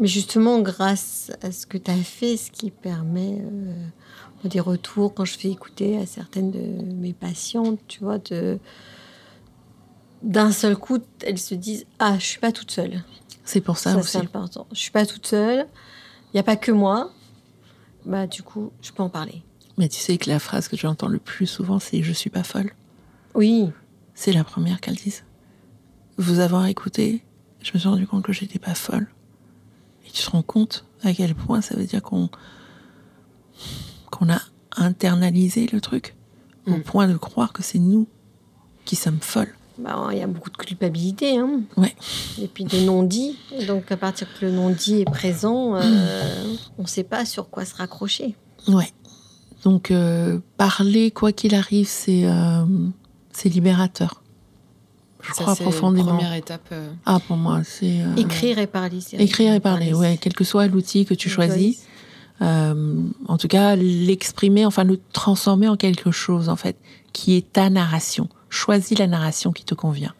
[0.00, 3.74] Mais justement, grâce à ce que tu as fait, ce qui permet euh,
[4.44, 8.58] des retours quand je fais écouter à certaines de mes patientes, tu vois, de
[10.22, 13.02] d'un seul coup, elles se disent Ah, je suis pas toute seule.
[13.44, 14.66] C'est pour ça, ça C'est important.
[14.72, 15.66] Je suis pas toute seule.
[16.28, 17.10] Il n'y a pas que moi.
[18.04, 19.42] Bah, du coup, je peux en parler.
[19.76, 22.42] Mais tu sais que la phrase que j'entends le plus souvent, c'est Je suis pas
[22.42, 22.72] folle.
[23.34, 23.70] Oui.
[24.14, 25.24] C'est la première qu'elles disent.
[26.16, 27.22] Vous avoir écouté,
[27.62, 29.06] je me suis rendu compte que j'étais pas folle.
[30.06, 32.28] Et tu te rends compte à quel point ça veut dire qu'on
[34.10, 34.40] qu'on a
[34.76, 36.14] internalisé le truc
[36.66, 36.82] au mm.
[36.82, 38.08] point de croire que c'est nous
[38.84, 39.54] qui sommes folles.
[39.78, 41.38] Bah, il y a beaucoup de culpabilité.
[41.38, 41.60] Hein.
[41.76, 41.94] Ouais.
[42.40, 43.38] Et puis de non-dit.
[43.66, 47.64] Donc à partir que le non-dit est présent, euh, on ne sait pas sur quoi
[47.64, 48.34] se raccrocher.
[48.66, 48.92] Ouais.
[49.64, 52.64] Donc euh, parler, quoi qu'il arrive, c'est euh,
[53.32, 54.22] c'est libérateur
[55.20, 56.14] je crois profondément.
[56.14, 56.68] Première étape.
[56.72, 56.88] Euh.
[57.04, 58.00] Ah, pour moi, c'est.
[58.00, 59.00] Euh, écrire et parler.
[59.18, 61.84] Écrire et parler, ouais, quel que soit l'outil que tu choisis.
[62.40, 66.76] en tout cas, l'exprimer, enfin le transformer en quelque chose, en fait,
[67.12, 68.28] qui est ta narration.
[68.50, 70.14] Choisis la narration qui te convient.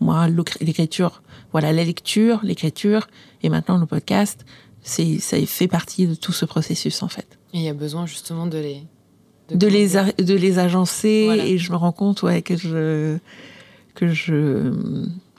[0.00, 0.28] Moi,
[0.60, 3.06] l'écriture, voilà, la lecture, l'écriture,
[3.42, 4.44] et maintenant le podcast,
[4.82, 7.38] c'est, ça fait partie de tout ce processus, en fait.
[7.52, 8.82] Et il y a besoin justement de les...
[9.50, 13.18] De, les, de les agencer, et je me rends compte, ouais, que je...
[13.94, 14.72] Que je...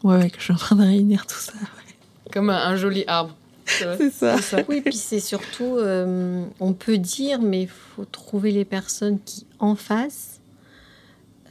[0.03, 1.53] Ouais, que je suis en train de réunir tout ça.
[2.31, 3.35] Comme un, joli arbre.
[3.65, 4.37] C'est ça.
[4.69, 9.45] Oui, puis c'est surtout, euh, on peut dire, mais il faut trouver les personnes qui,
[9.59, 10.34] en face,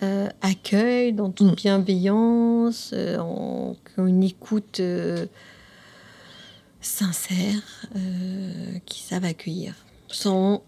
[0.04, 1.54] euh, accueillent dans toute mm.
[1.54, 4.80] bienveillance, euh, en, une écoute
[6.80, 7.86] sincère,
[8.84, 9.74] qui savent accueillir,
[10.08, 10.62] sans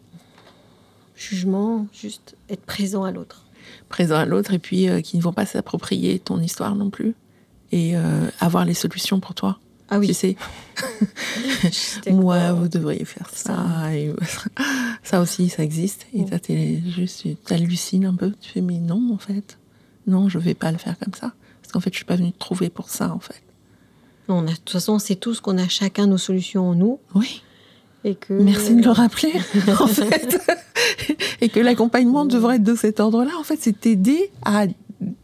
[1.15, 3.45] jugement, juste être présent à l'autre.
[3.89, 7.15] Présent à l'autre, et puis qui ne vont pas s'approprier ton histoire non plus,
[7.73, 7.95] et
[8.41, 9.59] avoir les solutions pour toi.
[9.89, 10.09] Ah oui.
[10.09, 10.37] Tu sais.
[12.11, 13.57] Moi, vous devriez faire ça.
[15.03, 16.07] ça aussi, ça existe.
[16.13, 18.33] Et toi, juste, hallucines un peu.
[18.41, 19.59] Tu fais, mais non, en fait.
[20.07, 21.33] Non, je vais pas le faire comme ça.
[21.63, 23.43] Parce qu'en fait, je suis pas venue te trouver pour ça, en fait.
[24.29, 26.99] Non, de toute façon, c'est tous qu'on a chacun nos solutions en nous.
[27.15, 27.43] Oui.
[28.05, 28.35] Et que...
[28.35, 29.33] Merci de le rappeler,
[29.81, 30.39] en fait.
[31.41, 33.33] et que l'accompagnement devrait être de cet ordre-là.
[33.39, 34.67] En fait, c'est t'aider à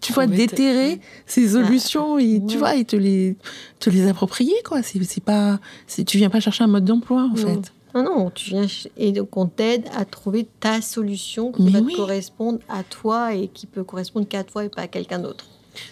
[0.01, 3.37] tu vois, déterrer ces solutions et tu vois, et te les,
[3.81, 4.83] te les approprier, quoi.
[4.83, 5.59] C'est pas,
[6.07, 7.73] tu viens pas chercher un mode d'emploi, en fait.
[7.95, 8.67] Non, non, tu viens
[8.97, 13.49] et donc on t'aide à trouver ta solution qui va te correspondre à toi et
[13.49, 15.45] qui peut correspondre qu'à toi et pas à quelqu'un d'autre.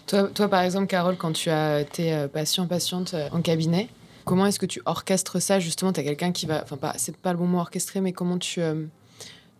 [0.07, 3.88] Toi, toi, par exemple, Carole, quand tu as tes euh, patients, patientes euh, en cabinet,
[4.24, 6.62] comment est-ce que tu orchestres ça Justement, tu as quelqu'un qui va.
[6.62, 8.61] Enfin, pas, c'est pas le bon mot orchestré, mais comment tu.
[8.61, 8.85] Euh,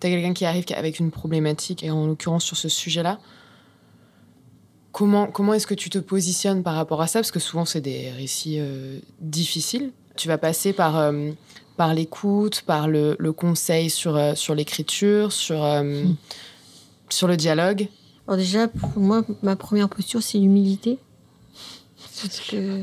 [0.01, 3.19] tu as quelqu'un qui arrive avec une problématique, et en l'occurrence sur ce sujet-là.
[4.92, 7.20] Comment, comment est-ce que tu te positionnes par rapport à ça?
[7.20, 9.92] Parce que souvent, c'est des récits euh, difficiles.
[10.16, 11.31] Tu vas passer par, euh,
[11.76, 16.16] par l'écoute, par le, le, conseil sur, euh, sur l'écriture, sur, hmm.
[17.09, 17.87] sur le dialogue.
[18.26, 20.98] Alors déjà, pour moi, ma première posture, c'est l'humilité.
[22.20, 22.83] Parce que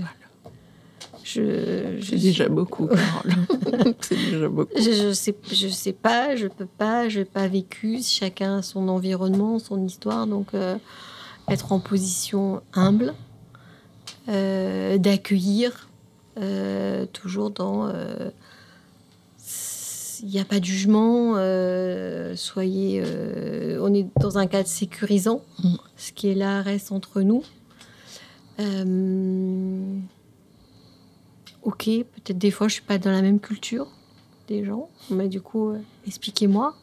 [1.24, 2.90] je, je déjà beaucoup,
[4.00, 4.72] c'est déjà beaucoup.
[4.78, 8.00] Je, je, sais, je sais pas, je peux pas, je n'ai pas vécu.
[8.02, 10.54] Chacun a son environnement, son histoire, donc
[11.48, 13.14] être en position humble,
[14.30, 15.90] euh, d'accueillir,
[16.38, 17.88] euh, toujours dans...
[17.88, 18.30] Euh,
[20.24, 21.36] il n'y a pas de jugement,
[22.36, 23.04] soyez...
[23.80, 25.76] on est dans un cadre sécurisant, mm.
[25.96, 27.44] ce qui est là reste entre nous.
[31.62, 33.88] ok, peut-être des fois je suis pas dans la même culture
[34.48, 35.74] des gens, mais du coup,
[36.08, 36.76] expliquez-moi.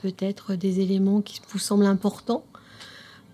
[0.00, 2.42] peut-être des éléments qui vous semblent importants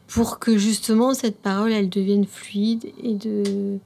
[0.08, 3.78] pour que justement cette parole elle devienne fluide et de,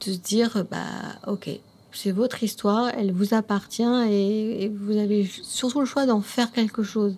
[0.00, 1.60] de se dire bah ok
[1.92, 6.82] c'est votre histoire elle vous appartient et, vous avez surtout le choix d'en faire quelque
[6.82, 7.14] chose.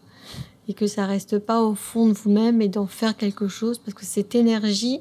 [0.69, 3.95] Et que ça reste pas au fond de vous-même et d'en faire quelque chose parce
[3.95, 5.01] que cette énergie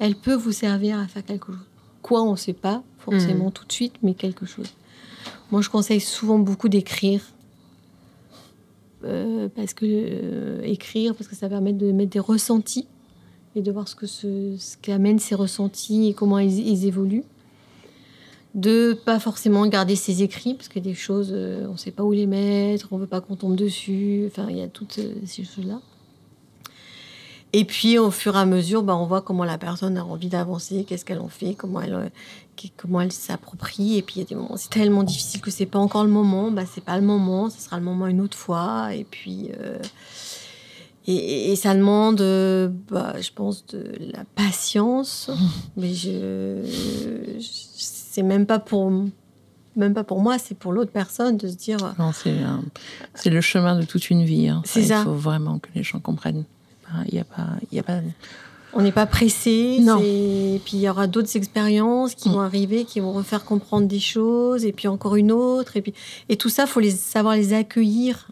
[0.00, 1.66] elle peut vous servir à faire quelque chose.
[2.02, 3.52] Quoi on sait pas forcément mmh.
[3.52, 4.74] tout de suite mais quelque chose.
[5.52, 7.20] Moi je conseille souvent beaucoup d'écrire
[9.04, 12.86] euh, parce que euh, écrire, parce que ça permet de mettre des ressentis
[13.54, 17.24] et de voir ce que ce, ce qu'amènent ces ressentis et comment ils, évoluent.
[18.54, 22.02] De pas forcément garder ses écrits, parce que des choses, euh, on ne sait pas
[22.02, 25.00] où les mettre, on ne veut pas qu'on tombe dessus, enfin, il y a toutes
[25.26, 25.80] ces choses-là.
[27.52, 30.28] Et puis, au fur et à mesure, bah, on voit comment la personne a envie
[30.28, 32.10] d'avancer, qu'est-ce qu'elle en fait, comment elle,
[32.76, 33.96] comment elle s'approprie.
[33.96, 36.10] Et puis, il y a des moments, c'est tellement difficile que c'est pas encore le
[36.10, 36.50] moment.
[36.50, 38.94] Bah, c'est pas le moment, ce sera le moment une autre fois.
[38.94, 39.78] Et puis, euh,
[41.06, 42.18] et, ça demande,
[42.90, 45.30] bah, je pense, de la patience.
[45.78, 46.62] Mais je,
[47.78, 48.92] c'est même pas pour
[49.76, 51.78] même pas pour moi, c'est pour l'autre personne de se dire.
[52.00, 52.34] Non, c'est,
[53.14, 54.48] c'est le chemin de toute une vie.
[54.48, 54.60] Hein.
[54.64, 54.98] C'est ça.
[54.98, 56.44] Il faut vraiment que les gens comprennent.
[57.06, 58.00] Il n'y a pas, il a pas.
[58.74, 59.78] On n'est pas pressé.
[59.80, 60.00] Non.
[60.02, 62.32] Et puis il y aura d'autres expériences qui mm.
[62.32, 65.94] vont arriver, qui vont refaire comprendre des choses, et puis encore une autre, et puis
[66.28, 68.28] et tout ça, faut les savoir les accueillir.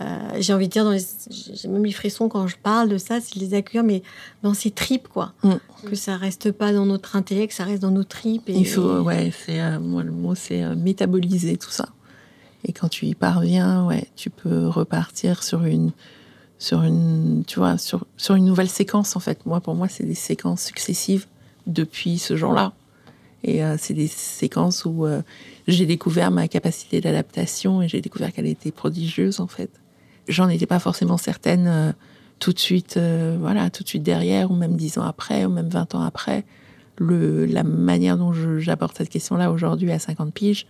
[0.00, 0.90] Euh, j'ai envie de dire,
[1.30, 4.02] j'ai même les frissons quand je parle de ça, c'est les accueillir, mais
[4.42, 5.32] dans ses tripes, quoi.
[5.42, 5.52] Mm.
[5.88, 8.48] Que ça reste pas dans notre intellect, ça reste dans nos tripes.
[8.48, 11.88] Et, Il faut, ouais, c'est euh, moi le mot, c'est euh, métaboliser tout ça.
[12.64, 15.90] Et quand tu y parviens, ouais, tu peux repartir sur une
[16.62, 19.44] sur une, tu vois, sur, sur une nouvelle séquence en fait.
[19.46, 21.26] Moi, pour moi, c'est des séquences successives
[21.66, 22.72] depuis ce jour-là.
[23.42, 25.22] Et euh, c'est des séquences où euh,
[25.66, 29.70] j'ai découvert ma capacité d'adaptation et j'ai découvert qu'elle était prodigieuse en fait.
[30.28, 31.92] J'en étais pas forcément certaine euh,
[32.38, 32.98] tout de suite,
[33.38, 36.44] voilà, tout de suite derrière, ou même dix ans après, ou même 20 ans après.
[36.96, 40.66] Le, la manière dont j'aborde cette question-là aujourd'hui à 50 piges,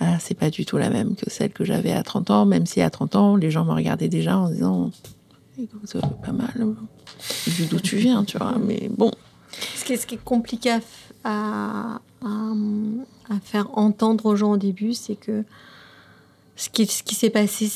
[0.00, 2.66] ah, c'est pas du tout la même que celle que j'avais à 30 ans, même
[2.66, 4.90] si à 30 ans, les gens me regardaient déjà en disant
[5.84, 6.74] ça fait pas mal,
[7.46, 9.10] vu d'où tu viens, tu vois, mais bon.
[9.74, 10.78] Ce qui est, compliqué
[11.24, 12.00] à,
[13.42, 15.44] faire entendre aux gens au début, c'est que
[16.56, 17.68] ce qui, s'est passé,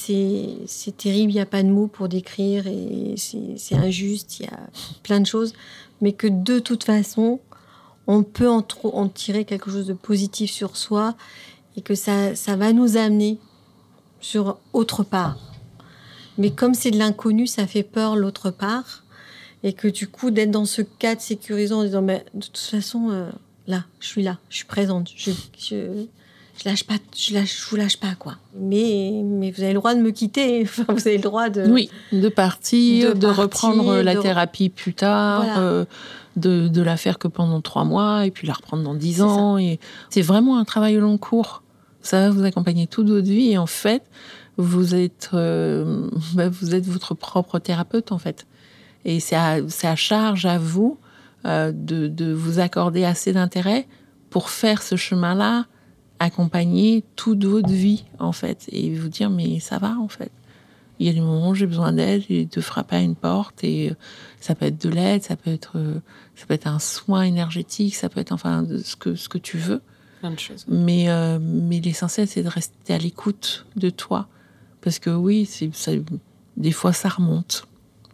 [0.66, 4.48] c'est terrible, il n'y a pas de mots pour décrire, et c'est injuste, il y
[4.48, 4.60] a
[5.02, 5.54] plein de choses,
[6.02, 7.40] mais que de toute façon,
[8.06, 11.14] on peut en tirer quelque chose de positif sur soi
[11.80, 13.38] et que ça, ça va nous amener
[14.20, 15.38] sur autre part.
[16.36, 19.02] Mais comme c'est de l'inconnu, ça fait peur l'autre part.
[19.62, 23.08] Et que du coup, d'être dans ce cadre sécurisant en disant, mais de toute façon,
[23.10, 23.30] euh,
[23.66, 26.04] là, je suis là, je suis présente, je, je,
[26.58, 28.36] je lâche pas, je, lâche, je vous lâche pas, quoi.
[28.58, 31.62] Mais, mais vous avez le droit de me quitter, enfin, vous avez le droit de...
[31.70, 35.58] Oui, de partir, de, reprendre la thérapie plus tard.
[35.58, 35.86] Euh,
[36.36, 39.58] de, de, la faire que pendant trois mois et puis la reprendre dans dix ans.
[39.58, 41.62] Et c'est vraiment un travail au long cours.
[42.02, 44.02] Ça va vous accompagner toute votre vie et en fait,
[44.56, 48.46] vous êtes, euh, bah, vous êtes votre propre thérapeute en fait.
[49.04, 50.98] Et c'est à, à, charge à vous
[51.46, 53.86] euh, de, de, vous accorder assez d'intérêt
[54.28, 55.66] pour faire ce chemin-là,
[56.18, 60.30] accompagner toute votre vie en fait et vous dire mais ça va en fait.
[60.98, 63.64] Il y a des moments où j'ai besoin d'aide, il te frappe à une porte
[63.64, 63.94] et euh,
[64.38, 65.78] ça peut être de l'aide, ça peut être
[66.36, 69.56] ça peut être un soin énergétique, ça peut être enfin ce que ce que tu
[69.56, 69.80] veux.
[70.20, 70.64] Plein de choses.
[70.68, 71.08] Mais
[71.40, 74.28] mais l'essentiel c'est de rester à l'écoute de toi
[74.80, 76.02] parce que oui, c'est,
[76.56, 77.66] des fois ça remonte.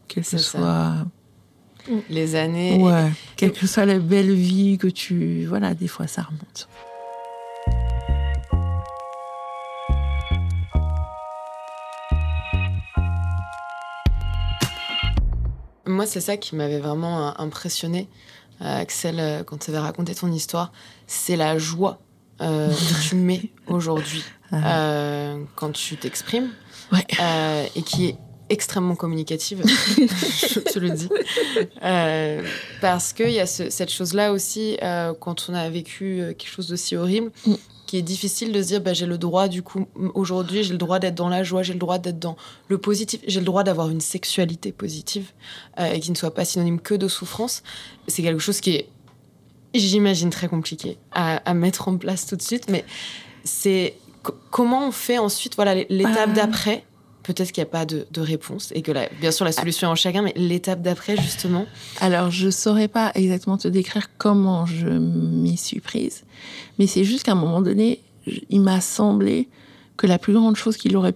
[0.08, 1.06] Quel que soit.
[2.10, 2.82] Les années.
[2.82, 3.12] Ouais.
[3.36, 5.46] Quelle que soit la belle vie que tu.
[5.46, 6.68] Voilà, des fois ça remonte.
[15.88, 18.06] Moi, c'est ça qui m'avait vraiment euh, impressionné, euh,
[18.60, 20.72] Axel, euh, quand tu avais raconté ton histoire.
[21.06, 21.98] C'est la joie
[22.38, 26.50] que tu mets aujourd'hui euh, quand tu t'exprimes
[27.20, 28.16] euh, et qui est
[28.48, 31.08] extrêmement communicative, je te le dis.
[31.82, 32.42] Euh,
[32.80, 34.78] parce qu'il y a cette chose-là aussi,
[35.20, 37.54] quand on a vécu quelque chose d'aussi horrible, mm.
[37.86, 40.78] Qui est difficile de se dire bah, j'ai le droit, du coup, aujourd'hui, j'ai le
[40.78, 42.36] droit d'être dans la joie, j'ai le droit d'être dans
[42.68, 45.30] le positif, j'ai le droit d'avoir une sexualité positive
[45.78, 47.62] et qui ne soit pas synonyme que de souffrance.
[48.08, 48.88] C'est quelque chose qui est,
[49.74, 52.84] j'imagine, très compliqué à, à mettre en place tout de suite, mais
[53.44, 53.94] c'est
[54.50, 56.34] comment on fait ensuite, voilà, l'étape bah.
[56.34, 56.84] d'après
[57.26, 59.96] Peut-être qu'il n'y a pas de, réponse et que bien sûr la solution est en
[59.96, 61.66] chacun, mais l'étape d'après justement.
[62.00, 66.22] Alors je saurais pas exactement te décrire comment je m'y suis prise,
[66.78, 68.00] mais c'est juste qu'à un moment donné,
[68.48, 69.48] il m'a semblé
[69.96, 71.14] que la plus grande chose qu'il aurait,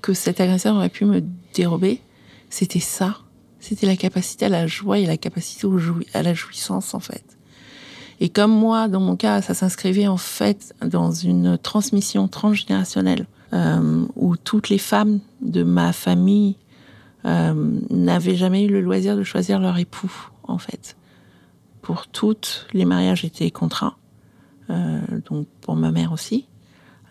[0.00, 2.00] que cet agresseur aurait pu me dérober,
[2.48, 3.18] c'était ça,
[3.58, 5.66] c'était la capacité à la joie et la capacité
[6.14, 7.24] à la jouissance en fait.
[8.20, 14.06] Et comme moi, dans mon cas, ça s'inscrivait en fait dans une transmission transgénérationnelle euh,
[14.16, 16.56] où toutes les femmes de ma famille
[17.24, 17.52] euh,
[17.90, 20.12] n'avaient jamais eu le loisir de choisir leur époux,
[20.44, 20.96] en fait.
[21.82, 23.96] Pour toutes, les mariages étaient contraints,
[24.70, 26.46] euh, donc pour ma mère aussi.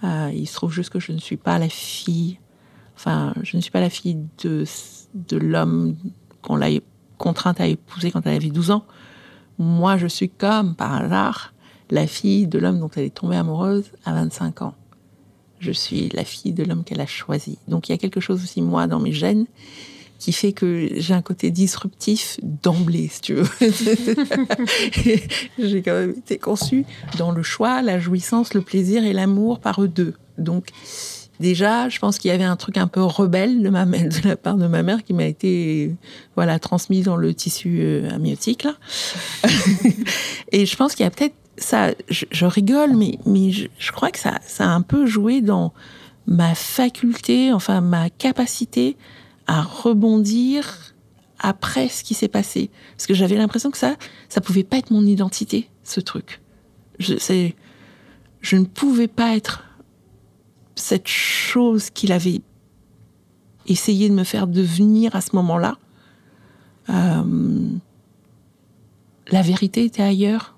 [0.04, 2.40] il se trouve juste que je ne suis pas la fille,
[2.96, 4.66] enfin, je ne suis pas la fille de,
[5.14, 5.96] de l'homme
[6.42, 6.70] qu'on l'a
[7.20, 8.86] contrainte à épouser quand elle avait 12 ans.
[9.60, 11.54] Moi, je suis comme par hasard
[11.92, 14.74] la fille de l'homme dont elle est tombée amoureuse à 25 ans.
[15.62, 17.60] Je suis la fille de l'homme qu'elle a choisi.
[17.68, 19.46] Donc il y a quelque chose aussi, moi, dans mes gènes,
[20.18, 23.48] qui fait que j'ai un côté disruptif d'emblée, si tu veux.
[25.60, 26.86] j'ai quand même été conçue
[27.18, 30.16] dans le choix, la jouissance, le plaisir et l'amour par eux deux.
[30.40, 30.70] Donc
[31.40, 34.36] déjà, je pense qu'il y avait un truc un peu rebelle de, ma, de la
[34.36, 35.96] part de ma mère qui m'a été
[36.36, 38.68] voilà transmis dans le tissu euh, amniotique.
[40.52, 41.92] Et je pense qu'il y a peut-être ça.
[42.10, 45.74] Je, rigole, mais, je, crois que ça, a un peu joué dans
[46.28, 48.98] ma faculté, enfin ma capacité
[49.48, 50.94] à rebondir
[51.40, 52.70] après ce qui s'est passé.
[52.96, 53.96] Parce que j'avais l'impression que ça,
[54.30, 56.42] ça pouvait pas être mon identité, ce truc.
[57.00, 57.16] Je,
[58.42, 59.64] je ne pouvais pas être
[60.76, 62.42] cette chose qu'il avait
[63.68, 65.78] essayé de me faire devenir à ce moment-là,
[66.90, 67.70] euh,
[69.28, 70.56] la vérité était ailleurs.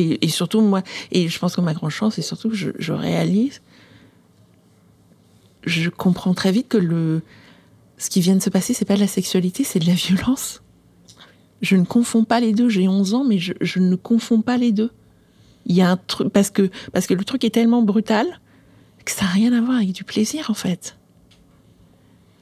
[0.00, 3.60] Et, surtout, moi, et je pense que ma grande chance, c'est surtout que je, réalise,
[5.64, 7.22] je comprends très vite que le,
[7.96, 10.62] ce qui vient de se passer, c'est pas de la sexualité, c'est de la violence.
[11.62, 12.68] Je ne confonds pas les deux.
[12.68, 14.92] J'ai 11 ans, mais je, ne confonds pas les deux.
[15.66, 18.38] Il y a un truc parce que parce que le truc est tellement brutal
[19.10, 20.96] ça n'a rien à voir avec du plaisir en fait.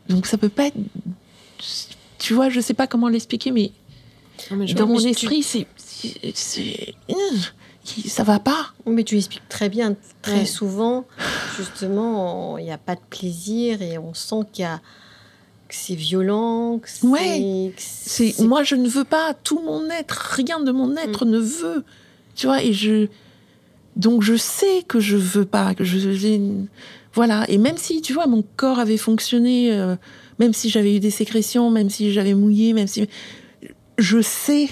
[0.08, 0.76] Donc ça peut pas être.
[2.18, 3.72] Tu vois, je sais pas comment l'expliquer, mais,
[4.50, 5.66] dans mon esprit, c'est.
[7.88, 8.72] Il ça va pas.
[8.86, 9.94] Mais tu expliques très bien.
[10.22, 11.06] Très souvent,
[11.56, 14.80] justement, il n'y a pas de plaisir et on sent qu'il y a
[15.68, 16.80] que c'est violent.
[16.80, 17.72] Que ouais.
[17.76, 19.34] C'est moi, je ne veux pas.
[19.34, 21.30] Tout mon être, rien de mon être mm.
[21.30, 21.84] ne veut.
[22.34, 23.08] Tu vois, et je
[23.96, 26.46] donc je sais que je veux pas, que je
[27.14, 27.44] voilà.
[27.48, 29.96] Et même si tu vois, mon corps avait fonctionné, euh,
[30.38, 33.08] même si j'avais eu des sécrétions, même si j'avais mouillé, même si
[33.98, 34.68] je sais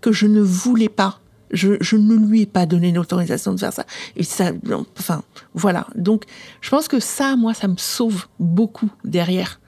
[0.00, 1.20] que je ne voulais pas.
[1.50, 3.86] Je, je ne lui ai pas donné l'autorisation de faire ça.
[4.16, 4.50] Et ça,
[4.98, 5.22] enfin,
[5.54, 5.86] voilà.
[5.94, 6.24] Donc,
[6.60, 9.60] je pense que ça, moi, ça me sauve beaucoup derrière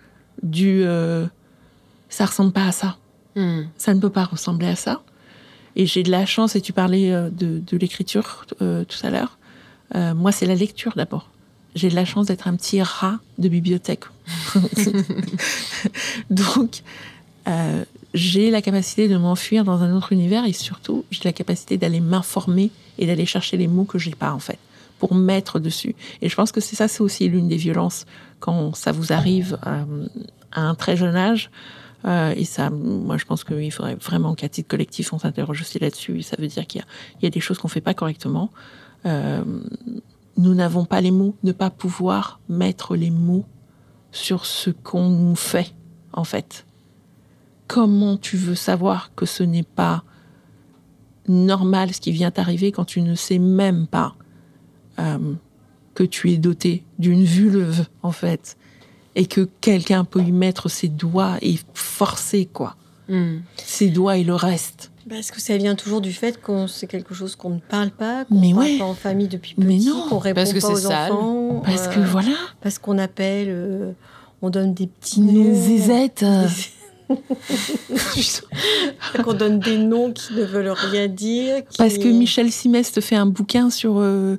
[0.43, 0.82] du.
[0.82, 1.26] Euh,
[2.09, 2.97] ça ressemble pas à ça.
[3.37, 3.62] Hmm.
[3.76, 5.03] Ça ne peut pas ressembler à ça.
[5.76, 9.11] Et j'ai de la chance, et tu parlais euh, de, de l'écriture euh, tout à
[9.11, 9.39] l'heure.
[9.95, 11.30] Euh, moi, c'est la lecture d'abord.
[11.74, 14.05] J'ai de la chance d'être un petit rat de bibliothèque.
[16.30, 16.82] Donc,
[18.17, 22.01] j'ai la capacité de m'enfuir dans un autre univers et surtout, j'ai la capacité d'aller
[22.01, 24.59] m'informer et d'aller chercher les mots que j'ai pas, en fait,
[24.99, 25.95] pour mettre dessus.
[26.23, 28.07] Et je pense que c'est ça, c'est aussi l'une des violences
[28.41, 29.85] quand ça vous arrive à
[30.61, 31.51] un très jeune âge.
[32.07, 35.79] Euh, et ça, moi, je pense qu'il faudrait vraiment qu'à titre collectif, on s'interroge aussi
[35.79, 36.23] là-dessus.
[36.23, 36.85] Ça veut dire qu'il
[37.23, 38.51] y, a des choses qu'on fait pas correctement.
[39.05, 39.43] Euh,
[40.37, 43.45] nous n'avons pas les mots, ne pas pouvoir mettre les mots
[44.12, 45.75] sur ce qu'on nous fait,
[46.12, 46.66] en fait.
[47.69, 50.05] Comment tu veux savoir que ce n'est pas
[51.29, 54.14] normal ce qui vient t'arriver quand tu ne sais même pas
[54.99, 55.35] euh,
[55.95, 58.57] que tu es doté d'une vulve, en fait,
[59.14, 62.77] et que quelqu'un peut y mettre ses doigts et forcer, quoi?
[63.09, 63.39] Hmm.
[63.57, 64.93] Ses doigts et le reste.
[65.09, 68.25] Parce que ça vient toujours du fait qu'on c'est quelque chose qu'on ne parle pas,
[68.25, 71.12] qu'on ne parle pas en famille depuis petit, qu'on répond parce que pas aux sale.
[71.12, 71.62] enfants.
[71.64, 72.35] Parce que euh, voilà.
[72.61, 73.93] Parce qu'on appelle, euh,
[74.43, 75.55] on donne des petits noms.
[75.55, 76.25] Zézettes.
[79.24, 81.62] qu'on donne des noms qui ne veulent rien dire.
[81.78, 84.36] Parce que Michel Simès fait un bouquin sur euh,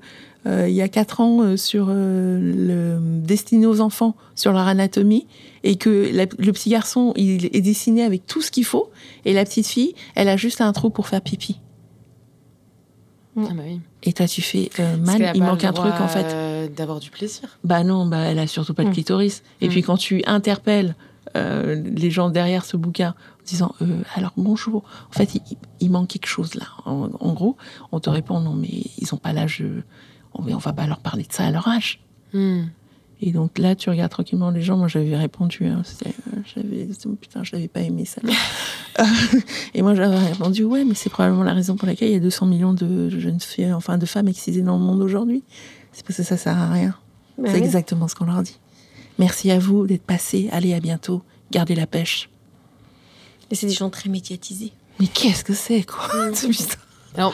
[0.48, 4.68] euh, il y a quatre ans euh, sur euh, le destiné aux enfants, sur leur
[4.68, 5.28] anatomie,
[5.64, 8.90] et que le petit garçon, il est dessiné avec tout ce qu'il faut,
[9.26, 11.60] et la petite fille, elle a juste un trou pour faire pipi.
[13.36, 13.82] Ah bah oui.
[14.04, 16.74] Et toi, tu fais mal, il manque un truc en fait.
[16.76, 17.60] D'avoir du plaisir.
[17.64, 18.94] Bah non, bah elle a surtout pas de mm.
[18.94, 19.44] clitoris.
[19.62, 19.70] Et mm.
[19.70, 20.96] puis quand tu interpelles
[21.36, 23.76] les gens derrière ce bouquin en disant
[24.16, 25.40] alors bonjour, en fait
[25.80, 26.66] il, manque quelque chose là.
[26.86, 27.58] En, en, gros,
[27.92, 29.64] on te répond non mais ils ont pas l'âge
[30.34, 32.00] on, on va pas leur parler de ça à leur âge.
[32.34, 32.66] Hmm.
[33.20, 34.78] Et donc là, tu regardes tranquillement les gens.
[34.78, 35.66] Moi, j'avais répondu.
[35.66, 36.12] Hein, euh,
[36.56, 36.88] j'avais,
[37.20, 38.22] putain, je l'avais pas aimé ça.
[39.74, 42.20] et moi, j'avais répondu ouais, mais c'est probablement la raison pour laquelle il y a
[42.20, 45.44] 200 millions de jeunes filles, enfin de femmes excisées dans le monde aujourd'hui.
[45.94, 46.96] C'est parce que ça sert à rien.
[47.40, 48.60] Bah c'est exactement ce qu'on leur dit.
[49.20, 50.50] Merci à vous d'être passés.
[50.52, 51.24] Allez, à bientôt.
[51.52, 52.30] Gardez la pêche.
[53.50, 54.74] Et c'est des gens très médiatisés.
[55.00, 56.08] Mais qu'est-ce que c'est, quoi
[57.16, 57.34] Alors,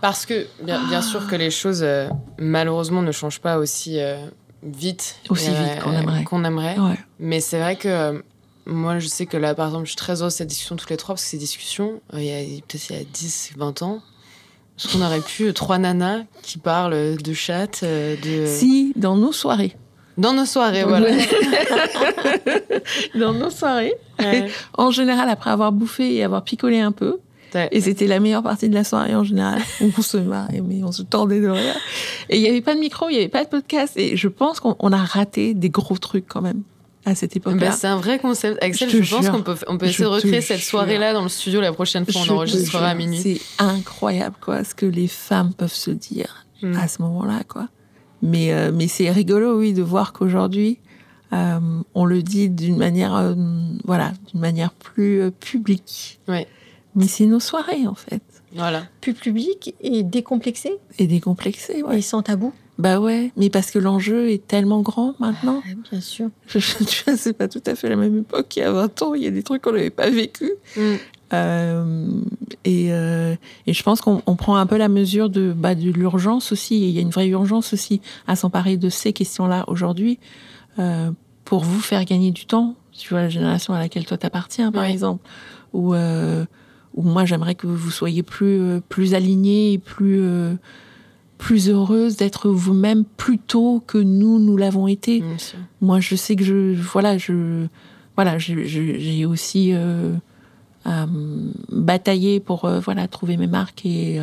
[0.00, 4.26] parce que, bien, sûr que les choses, euh, malheureusement, ne changent pas aussi euh,
[4.64, 5.16] vite.
[5.28, 6.76] Aussi vite euh, qu'on aimerait.
[7.20, 8.22] Mais c'est vrai que
[8.66, 10.88] moi, je sais que là, par exemple, je suis très heureuse de cette discussion tous
[10.90, 13.82] les trois, parce que ces discussions, il y a peut-être il y a 10, 20
[13.82, 14.02] ans,
[14.76, 18.46] est-ce qu'on aurait pu trois nanas qui parlent de chat, de...
[18.46, 19.76] Si, dans nos soirées.
[20.18, 21.08] Dans nos soirées, voilà.
[23.18, 23.94] dans nos soirées.
[24.74, 27.18] En général, après avoir bouffé et avoir picolé un peu,
[27.70, 29.60] et c'était la meilleure partie de la soirée en général.
[29.80, 31.76] On se marrait, mais on se tordait de rire.
[32.28, 33.94] Et il n'y avait pas de micro, il n'y avait pas de podcast.
[33.96, 36.62] Et je pense qu'on a raté des gros trucs quand même
[37.04, 37.70] à cette époque-là.
[37.70, 38.62] Bah, c'est un vrai concept.
[38.62, 41.60] Axel, je, pense qu'on peut, on peut essayer de recréer cette soirée-là dans le studio
[41.60, 42.22] la prochaine fois.
[42.26, 43.18] On enregistrera à minuit.
[43.18, 46.76] C'est incroyable, quoi, ce que les femmes peuvent se dire mm.
[46.76, 47.68] à ce moment-là, quoi.
[48.22, 50.78] Mais, euh, mais c'est rigolo, oui, de voir qu'aujourd'hui,
[51.32, 51.58] euh,
[51.94, 53.34] on le dit d'une manière, euh,
[53.84, 56.20] voilà, d'une manière plus publique.
[56.28, 56.46] Ouais.
[56.94, 58.22] Mais c'est nos soirées, en fait.
[58.54, 58.84] Voilà.
[59.00, 60.72] Plus public et décomplexé.
[60.98, 61.98] Et décomplexé, ouais.
[61.98, 62.52] Et sans tabou.
[62.78, 65.62] Bah ouais, mais parce que l'enjeu est tellement grand maintenant.
[65.64, 66.30] Ah, bien sûr.
[66.46, 68.56] Je, tu vois, c'est pas tout à fait la même époque.
[68.56, 70.50] Il y a 20 ans, il y a des trucs qu'on n'avait pas vécu.
[70.76, 70.94] Mm.
[71.32, 72.08] Euh,
[72.64, 73.34] et, euh,
[73.66, 76.88] et, je pense qu'on prend un peu la mesure de, bah, de l'urgence aussi.
[76.88, 80.18] il y a une vraie urgence aussi à s'emparer de ces questions-là aujourd'hui
[80.78, 81.10] euh,
[81.44, 82.74] pour vous faire gagner du temps.
[82.92, 85.26] Tu vois, la génération à laquelle toi t'appartiens, par exemple.
[85.72, 85.94] Ou
[86.94, 90.22] où moi j'aimerais que vous soyez plus plus alignés et plus
[91.42, 95.24] plus heureuse d'être vous-même plus tôt que nous nous l'avons été.
[95.80, 97.66] Moi je sais que je voilà je
[98.14, 100.14] voilà j'ai aussi euh,
[101.70, 104.20] bataillé pour voilà trouver mes marques et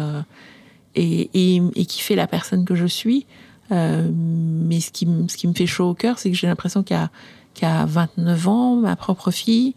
[0.96, 3.26] et, et, et kiffer la personne que je suis.
[3.70, 7.10] mais ce qui, ce qui me fait chaud au cœur, c'est que j'ai l'impression qu'à
[7.54, 9.76] qu'à 29 ans, ma propre fille,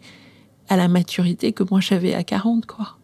[0.69, 2.97] à la maturité que moi j'avais à 40, quoi.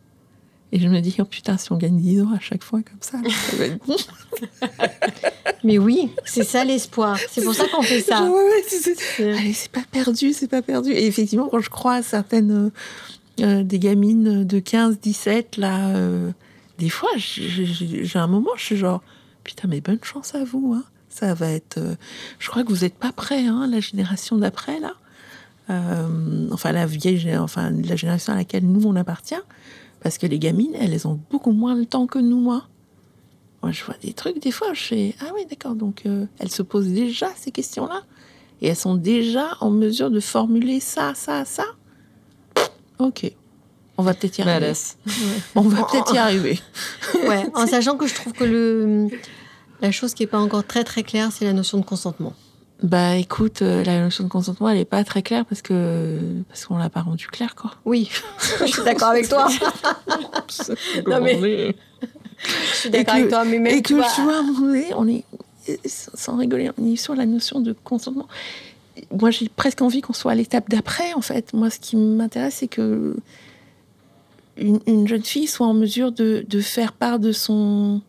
[0.72, 3.00] Et je me dis, oh putain, si on gagne 10 euros à chaque fois comme
[3.02, 3.96] ça, ça va être bon.
[5.64, 7.18] Mais oui, c'est ça l'espoir.
[7.30, 8.24] C'est pour ça qu'on fait ça.
[8.24, 10.92] Ouais, c'est pas perdu, c'est pas perdu.
[10.92, 12.72] Et effectivement, quand je crois à certaines
[13.42, 16.32] euh, des gamines de 15, 17, là, euh,
[16.78, 19.02] des fois, j'ai un moment, je suis genre,
[19.44, 20.74] putain, mais bonne chance à vous.
[20.76, 20.84] Hein.
[21.10, 21.78] Ça va être.
[21.78, 21.96] Euh,
[22.40, 24.94] je crois que vous n'êtes pas prêts, hein, la génération d'après, là.
[26.52, 29.42] enfin, la vieille, enfin, la génération à laquelle nous, on appartient.
[30.02, 32.52] Parce que les gamines, elles, ont beaucoup moins de temps que nous.
[32.52, 32.64] Hein.
[33.62, 36.06] Moi, je vois des trucs, des fois, je fais Ah oui, d'accord, donc
[36.40, 38.04] elles se posent déjà ces questions-là.
[38.62, 41.66] Et elles sont déjà en mesure de formuler ça, ça, ça.
[43.00, 43.32] Ok.
[43.98, 44.74] On va peut-être y arriver.
[45.56, 46.60] On va peut-être y arriver.
[47.28, 49.08] ouais, en sachant que je trouve que le,
[49.82, 52.34] la chose qui n'est pas encore très très claire, c'est la notion de consentement.
[52.82, 56.66] Bah écoute, euh, la notion de consentement, elle n'est pas très claire parce que parce
[56.66, 57.72] qu'on l'a pas rendu clair, quoi.
[57.84, 58.10] Oui,
[58.62, 59.50] je suis d'accord avec toi.
[61.06, 61.76] non mais
[62.38, 64.44] je suis d'accord avec toi, mais même et que tu vois,
[64.96, 65.26] on est,
[65.86, 68.28] sans rigoler, on est sur la notion de consentement.
[69.12, 71.54] Moi, j'ai presque envie qu'on soit à l'étape d'après, en fait.
[71.54, 73.16] Moi, ce qui m'intéresse, c'est que
[74.58, 78.02] une, jeune fille soit en mesure de, de faire part de son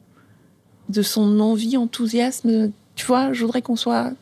[0.88, 2.72] de son envie, enthousiasme.
[2.96, 4.12] Tu vois, je voudrais qu'on soit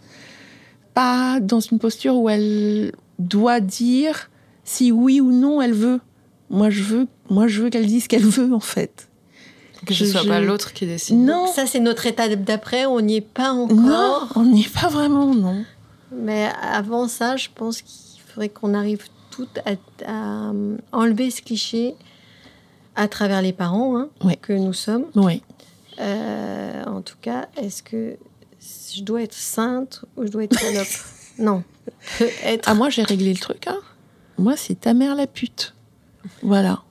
[0.93, 4.31] pas dans une posture où elle doit dire
[4.65, 6.01] si oui ou non elle veut.
[6.51, 9.09] Moi, je veux, moi, je veux qu'elle dise ce qu'elle veut, en fait.
[9.87, 11.17] Que ce soit pas l'autre qui décide.
[11.17, 11.47] Non.
[11.47, 12.87] Ça, c'est notre état d'après.
[12.87, 13.77] On n'y est pas encore.
[13.77, 15.65] Non, on n'y est pas vraiment, non.
[16.13, 19.59] Mais avant ça, je pense qu'il faudrait qu'on arrive toutes
[20.07, 20.53] à,
[20.93, 21.95] enlever ce cliché
[22.97, 24.09] à travers les parents hein,
[24.43, 25.07] que nous sommes.
[25.15, 25.43] Oui.
[26.01, 28.17] Euh, en tout cas, est-ce que
[28.95, 30.87] je dois être sainte ou je dois être salope.
[31.39, 31.63] non.
[32.43, 32.69] Être...
[32.69, 33.67] Ah, moi, j'ai réglé le truc.
[33.67, 33.79] Hein.
[34.37, 35.75] Moi, c'est ta mère la pute.
[36.43, 36.83] Voilà.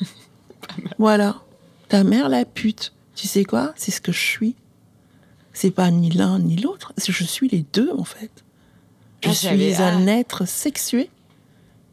[0.98, 1.42] voilà.
[1.88, 2.92] Ta mère la pute.
[3.14, 3.72] Tu sais quoi?
[3.76, 4.56] C'est ce que je suis.
[5.52, 6.92] C'est pas ni l'un ni l'autre.
[6.96, 8.30] Je suis les deux, en fait.
[9.22, 11.10] Je ah, suis un être sexué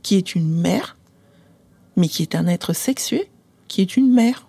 [0.02, 0.98] qui est une mère,
[1.96, 3.30] mais qui est un être sexué
[3.68, 4.48] qui est une mère.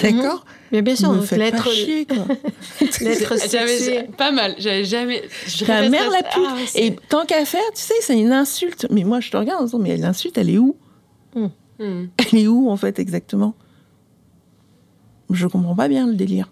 [0.00, 0.44] D'accord?
[0.70, 1.68] Mais bien sûr, l'être
[3.00, 4.04] l'être sexué.
[4.16, 5.22] Pas mal, j'avais jamais.
[5.46, 6.44] Je Ta mère la pute.
[6.46, 8.86] Ah, et tant qu'à faire, tu sais, c'est une insulte.
[8.90, 10.76] Mais moi, je te regarde en disant, mais l'insulte, elle est où?
[11.34, 11.48] Hmm.
[11.80, 12.06] Hmm.
[12.18, 13.54] Elle est où, en fait, exactement?
[15.30, 16.50] Je comprends pas bien le délire.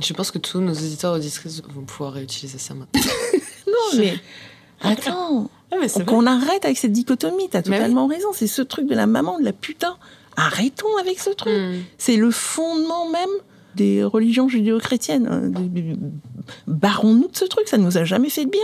[0.00, 3.00] Je pense que tous nos auditeurs auditrices vont pouvoir réutiliser ça maintenant.
[3.66, 4.14] non, mais
[4.80, 5.50] attends.
[5.70, 5.76] Ah,
[6.06, 8.28] Qu'on arrête avec cette dichotomie, t'as totalement raison.
[8.32, 9.98] C'est ce truc de la maman, de la putain
[10.38, 11.52] arrêtons avec ce truc.
[11.52, 11.82] Hmm.
[11.98, 13.28] C'est le fondement même
[13.74, 15.26] des religions judéo-chrétiennes.
[15.26, 15.52] Hein.
[16.66, 18.60] Barrons-nous de ce truc, ça ne nous a jamais fait de bien.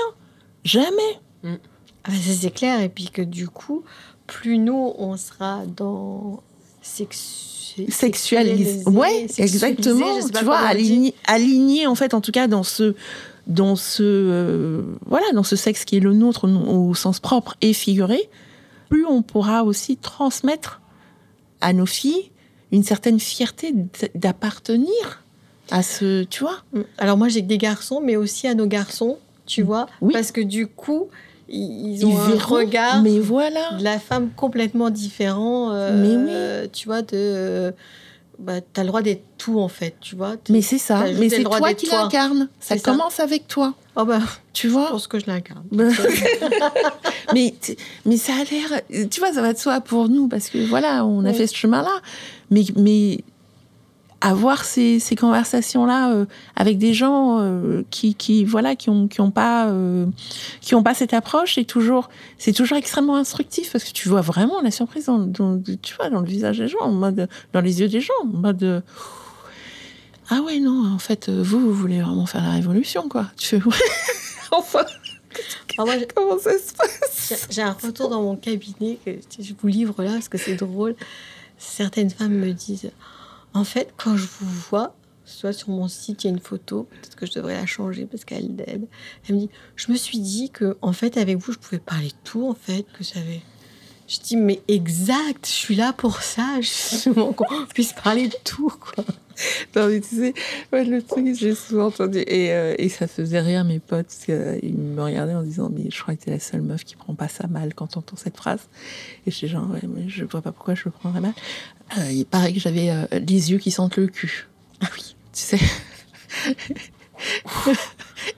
[0.65, 1.21] Jamais.
[1.43, 1.57] Hmm.
[2.05, 3.83] Ah bah, c'est clair, et puis que du coup,
[4.27, 6.43] plus nous, on sera dans
[6.85, 7.91] sexu...
[7.91, 8.83] sexualisé.
[8.89, 10.21] Ouais, exactement.
[10.21, 10.61] Tu vois,
[11.27, 12.95] aligné, en fait, en tout cas, dans ce
[13.47, 17.75] dans ce euh, voilà dans ce sexe qui est le nôtre au sens propre et
[17.75, 18.31] figuré
[18.89, 20.81] plus on pourra aussi transmettre
[21.61, 22.31] à nos filles
[22.73, 23.75] une certaine fierté
[24.15, 25.23] d'appartenir
[25.71, 26.59] à ce, tu vois.
[26.73, 26.81] Mm.
[26.99, 29.67] Alors moi j'ai des garçons, mais aussi à nos garçons, tu mm.
[29.67, 31.09] vois, parce que du coup
[31.55, 33.73] ils ont un regard mais voilà.
[33.79, 35.71] de la femme complètement différent.
[35.73, 37.73] Euh, mais Tu vois, de,
[38.39, 40.35] bah, tu as le droit d'être tout en fait, tu vois.
[40.49, 42.49] Mais c'est ça, mais c'est toi qui l'incarne.
[42.61, 43.75] Ça commence avec toi.
[43.97, 44.21] Oh bah,
[44.53, 45.65] tu vois Je pense que je l'incarne.
[47.33, 47.55] mais,
[48.05, 49.09] mais ça a l'air.
[49.09, 51.55] Tu vois, ça va de soi pour nous, parce que voilà, on a fait ce
[51.55, 52.01] chemin-là.
[52.51, 53.19] Mais, mais
[54.25, 56.25] avoir ces, ces conversations-là euh,
[56.57, 60.07] avec des gens euh, qui, qui, voilà, qui ont, qui ont pas, euh,
[60.63, 62.09] qui ont pas cette approche, c'est toujours,
[62.39, 66.21] c'est toujours extrêmement instructif parce que tu vois vraiment la surprise dans, tu vois, dans
[66.21, 68.83] le visage des gens, en mode, dans les yeux des gens, en mode.
[70.31, 73.27] Ah ouais, non, en fait, vous, vous voulez vraiment faire la révolution, quoi.
[73.37, 73.61] Tu fais,
[74.53, 74.87] enfin.
[75.77, 77.47] Ah, Comment ça se passe?
[77.51, 80.95] J'ai un retour dans mon cabinet que je vous livre là parce que c'est drôle.
[81.59, 82.91] Certaines femmes me disent
[83.55, 84.95] En fait, quand je vous vois,
[85.25, 88.05] soit sur mon site, il y a une photo, peut-être que je devrais la changer
[88.07, 88.89] parce qu'elle aide.
[89.29, 92.09] Elle me dit Je me suis dit que, en fait, avec vous, je pouvais parler
[92.09, 93.43] de tout, en fait, que j'avais.
[94.07, 98.71] Je dis, mais exact, je suis là pour ça, justement, qu'on puisse parler de tout,
[98.71, 99.05] quoi.
[99.77, 100.35] non, mais tu sais,
[100.73, 102.19] le truc, j'ai souvent entendu.
[102.19, 105.71] Et, euh, et, ça faisait rire mes potes, parce qu'ils euh, me regardaient en disant
[105.73, 108.01] Mais je crois que t'es la seule meuf qui prend pas ça mal quand on
[108.01, 108.69] entend cette phrase.
[109.27, 111.35] Et j'étais genre Ouais, mais je vois pas pourquoi je le prendrais mal.
[111.99, 114.49] Euh, il paraît que j'avais les yeux qui sentent le cul.
[114.81, 115.59] Ah oui, tu sais.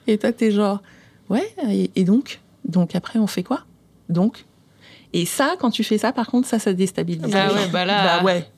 [0.07, 0.81] et toi, t'es genre
[1.29, 1.53] Ouais,
[1.95, 2.39] et, donc?
[2.65, 3.65] Donc après, on fait quoi?
[4.09, 4.45] Donc?
[5.13, 7.31] Et ça, quand tu fais ça, par contre, ça, ça déstabilise.
[7.31, 8.19] Bah ouais, bah là.
[8.19, 8.49] Bah ouais.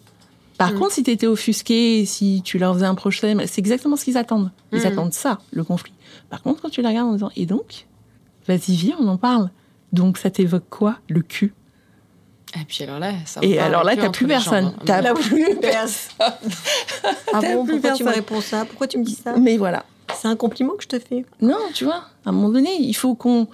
[0.60, 0.78] Par mm.
[0.78, 4.18] contre, si tu étais offusqué, si tu leur faisais un problème, c'est exactement ce qu'ils
[4.18, 4.51] attendent.
[4.74, 4.88] Ils mm.
[4.88, 5.93] attendent ça, le conflit.
[6.30, 7.88] Par contre, quand tu la regardes en disant, et donc,
[8.45, 9.49] vas-y, viens, on en parle.
[9.93, 11.53] Donc, ça t'évoque quoi Le cul?
[12.60, 14.74] Et puis alors là, ça Et alors là, t'as plus personne.
[14.86, 16.28] T'as plus personne.
[17.34, 18.66] ah bon, pourquoi tu me réponds ça?
[18.66, 19.38] Pourquoi tu me dis ça?
[19.38, 19.86] Mais voilà.
[20.20, 21.26] C'est un compliment que je te fais.
[21.41, 23.47] Non, tu vois, à un moment donné, il faut qu'on.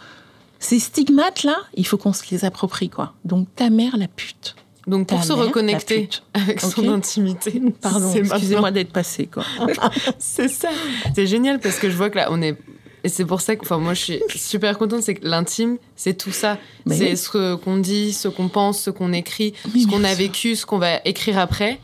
[0.58, 3.14] Ces stigmates-là, il faut qu'on se les approprie, quoi.
[3.26, 4.56] Donc, ta mère, la pute.
[4.88, 7.62] Donc pour se reconnecter avec son intimité.
[7.82, 9.44] Pardon, excusez-moi d'être passé quoi.
[10.20, 10.70] c'est ça.
[11.16, 12.58] C'est génial parce que je vois que là on est
[13.04, 16.16] et c'est pour ça que enfin moi je suis super contente c'est que l'intime c'est
[16.16, 16.58] tout ça.
[16.88, 20.66] c'est ce qu'on dit, ce qu'on pense, ce qu'on écrit, ce qu'on a vécu, ce
[20.66, 21.80] qu'on va écrire après.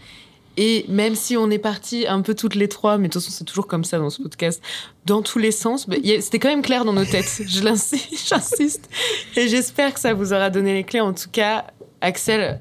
[0.57, 3.33] Et même si on est parti un peu toutes les trois, mais de toute façon
[3.35, 4.61] c'est toujours comme ça dans ce podcast,
[5.05, 7.43] dans tous les sens, bah, c'était quand même clair dans nos têtes.
[7.47, 8.89] Je j'insiste.
[9.37, 10.99] Et j'espère que ça vous aura donné les clés.
[10.99, 11.67] En tout cas,
[12.01, 12.59] Axel,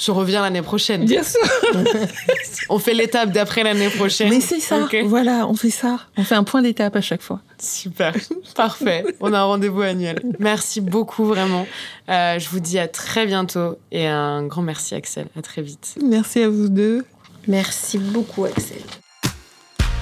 [0.00, 1.04] je reviens l'année prochaine.
[1.04, 1.40] Bien sûr.
[2.68, 4.30] on fait l'étape d'après l'année prochaine.
[4.30, 4.88] Mais c'est ça.
[5.04, 6.00] Voilà, on fait ça.
[6.16, 7.40] On fait un point d'étape à chaque fois.
[7.58, 8.14] Super.
[8.54, 9.04] Parfait.
[9.20, 10.20] On a un rendez-vous annuel.
[10.38, 11.66] Merci beaucoup, vraiment.
[12.08, 15.26] Euh, je vous dis à très bientôt et un grand merci, Axel.
[15.38, 15.96] À très vite.
[16.02, 17.04] Merci à vous deux.
[17.46, 18.78] Merci beaucoup, Axel.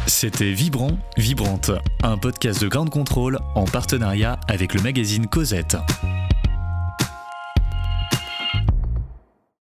[0.07, 1.71] C'était Vibrant, Vibrante,
[2.03, 5.77] un podcast de Grande Contrôle en partenariat avec le magazine Cosette.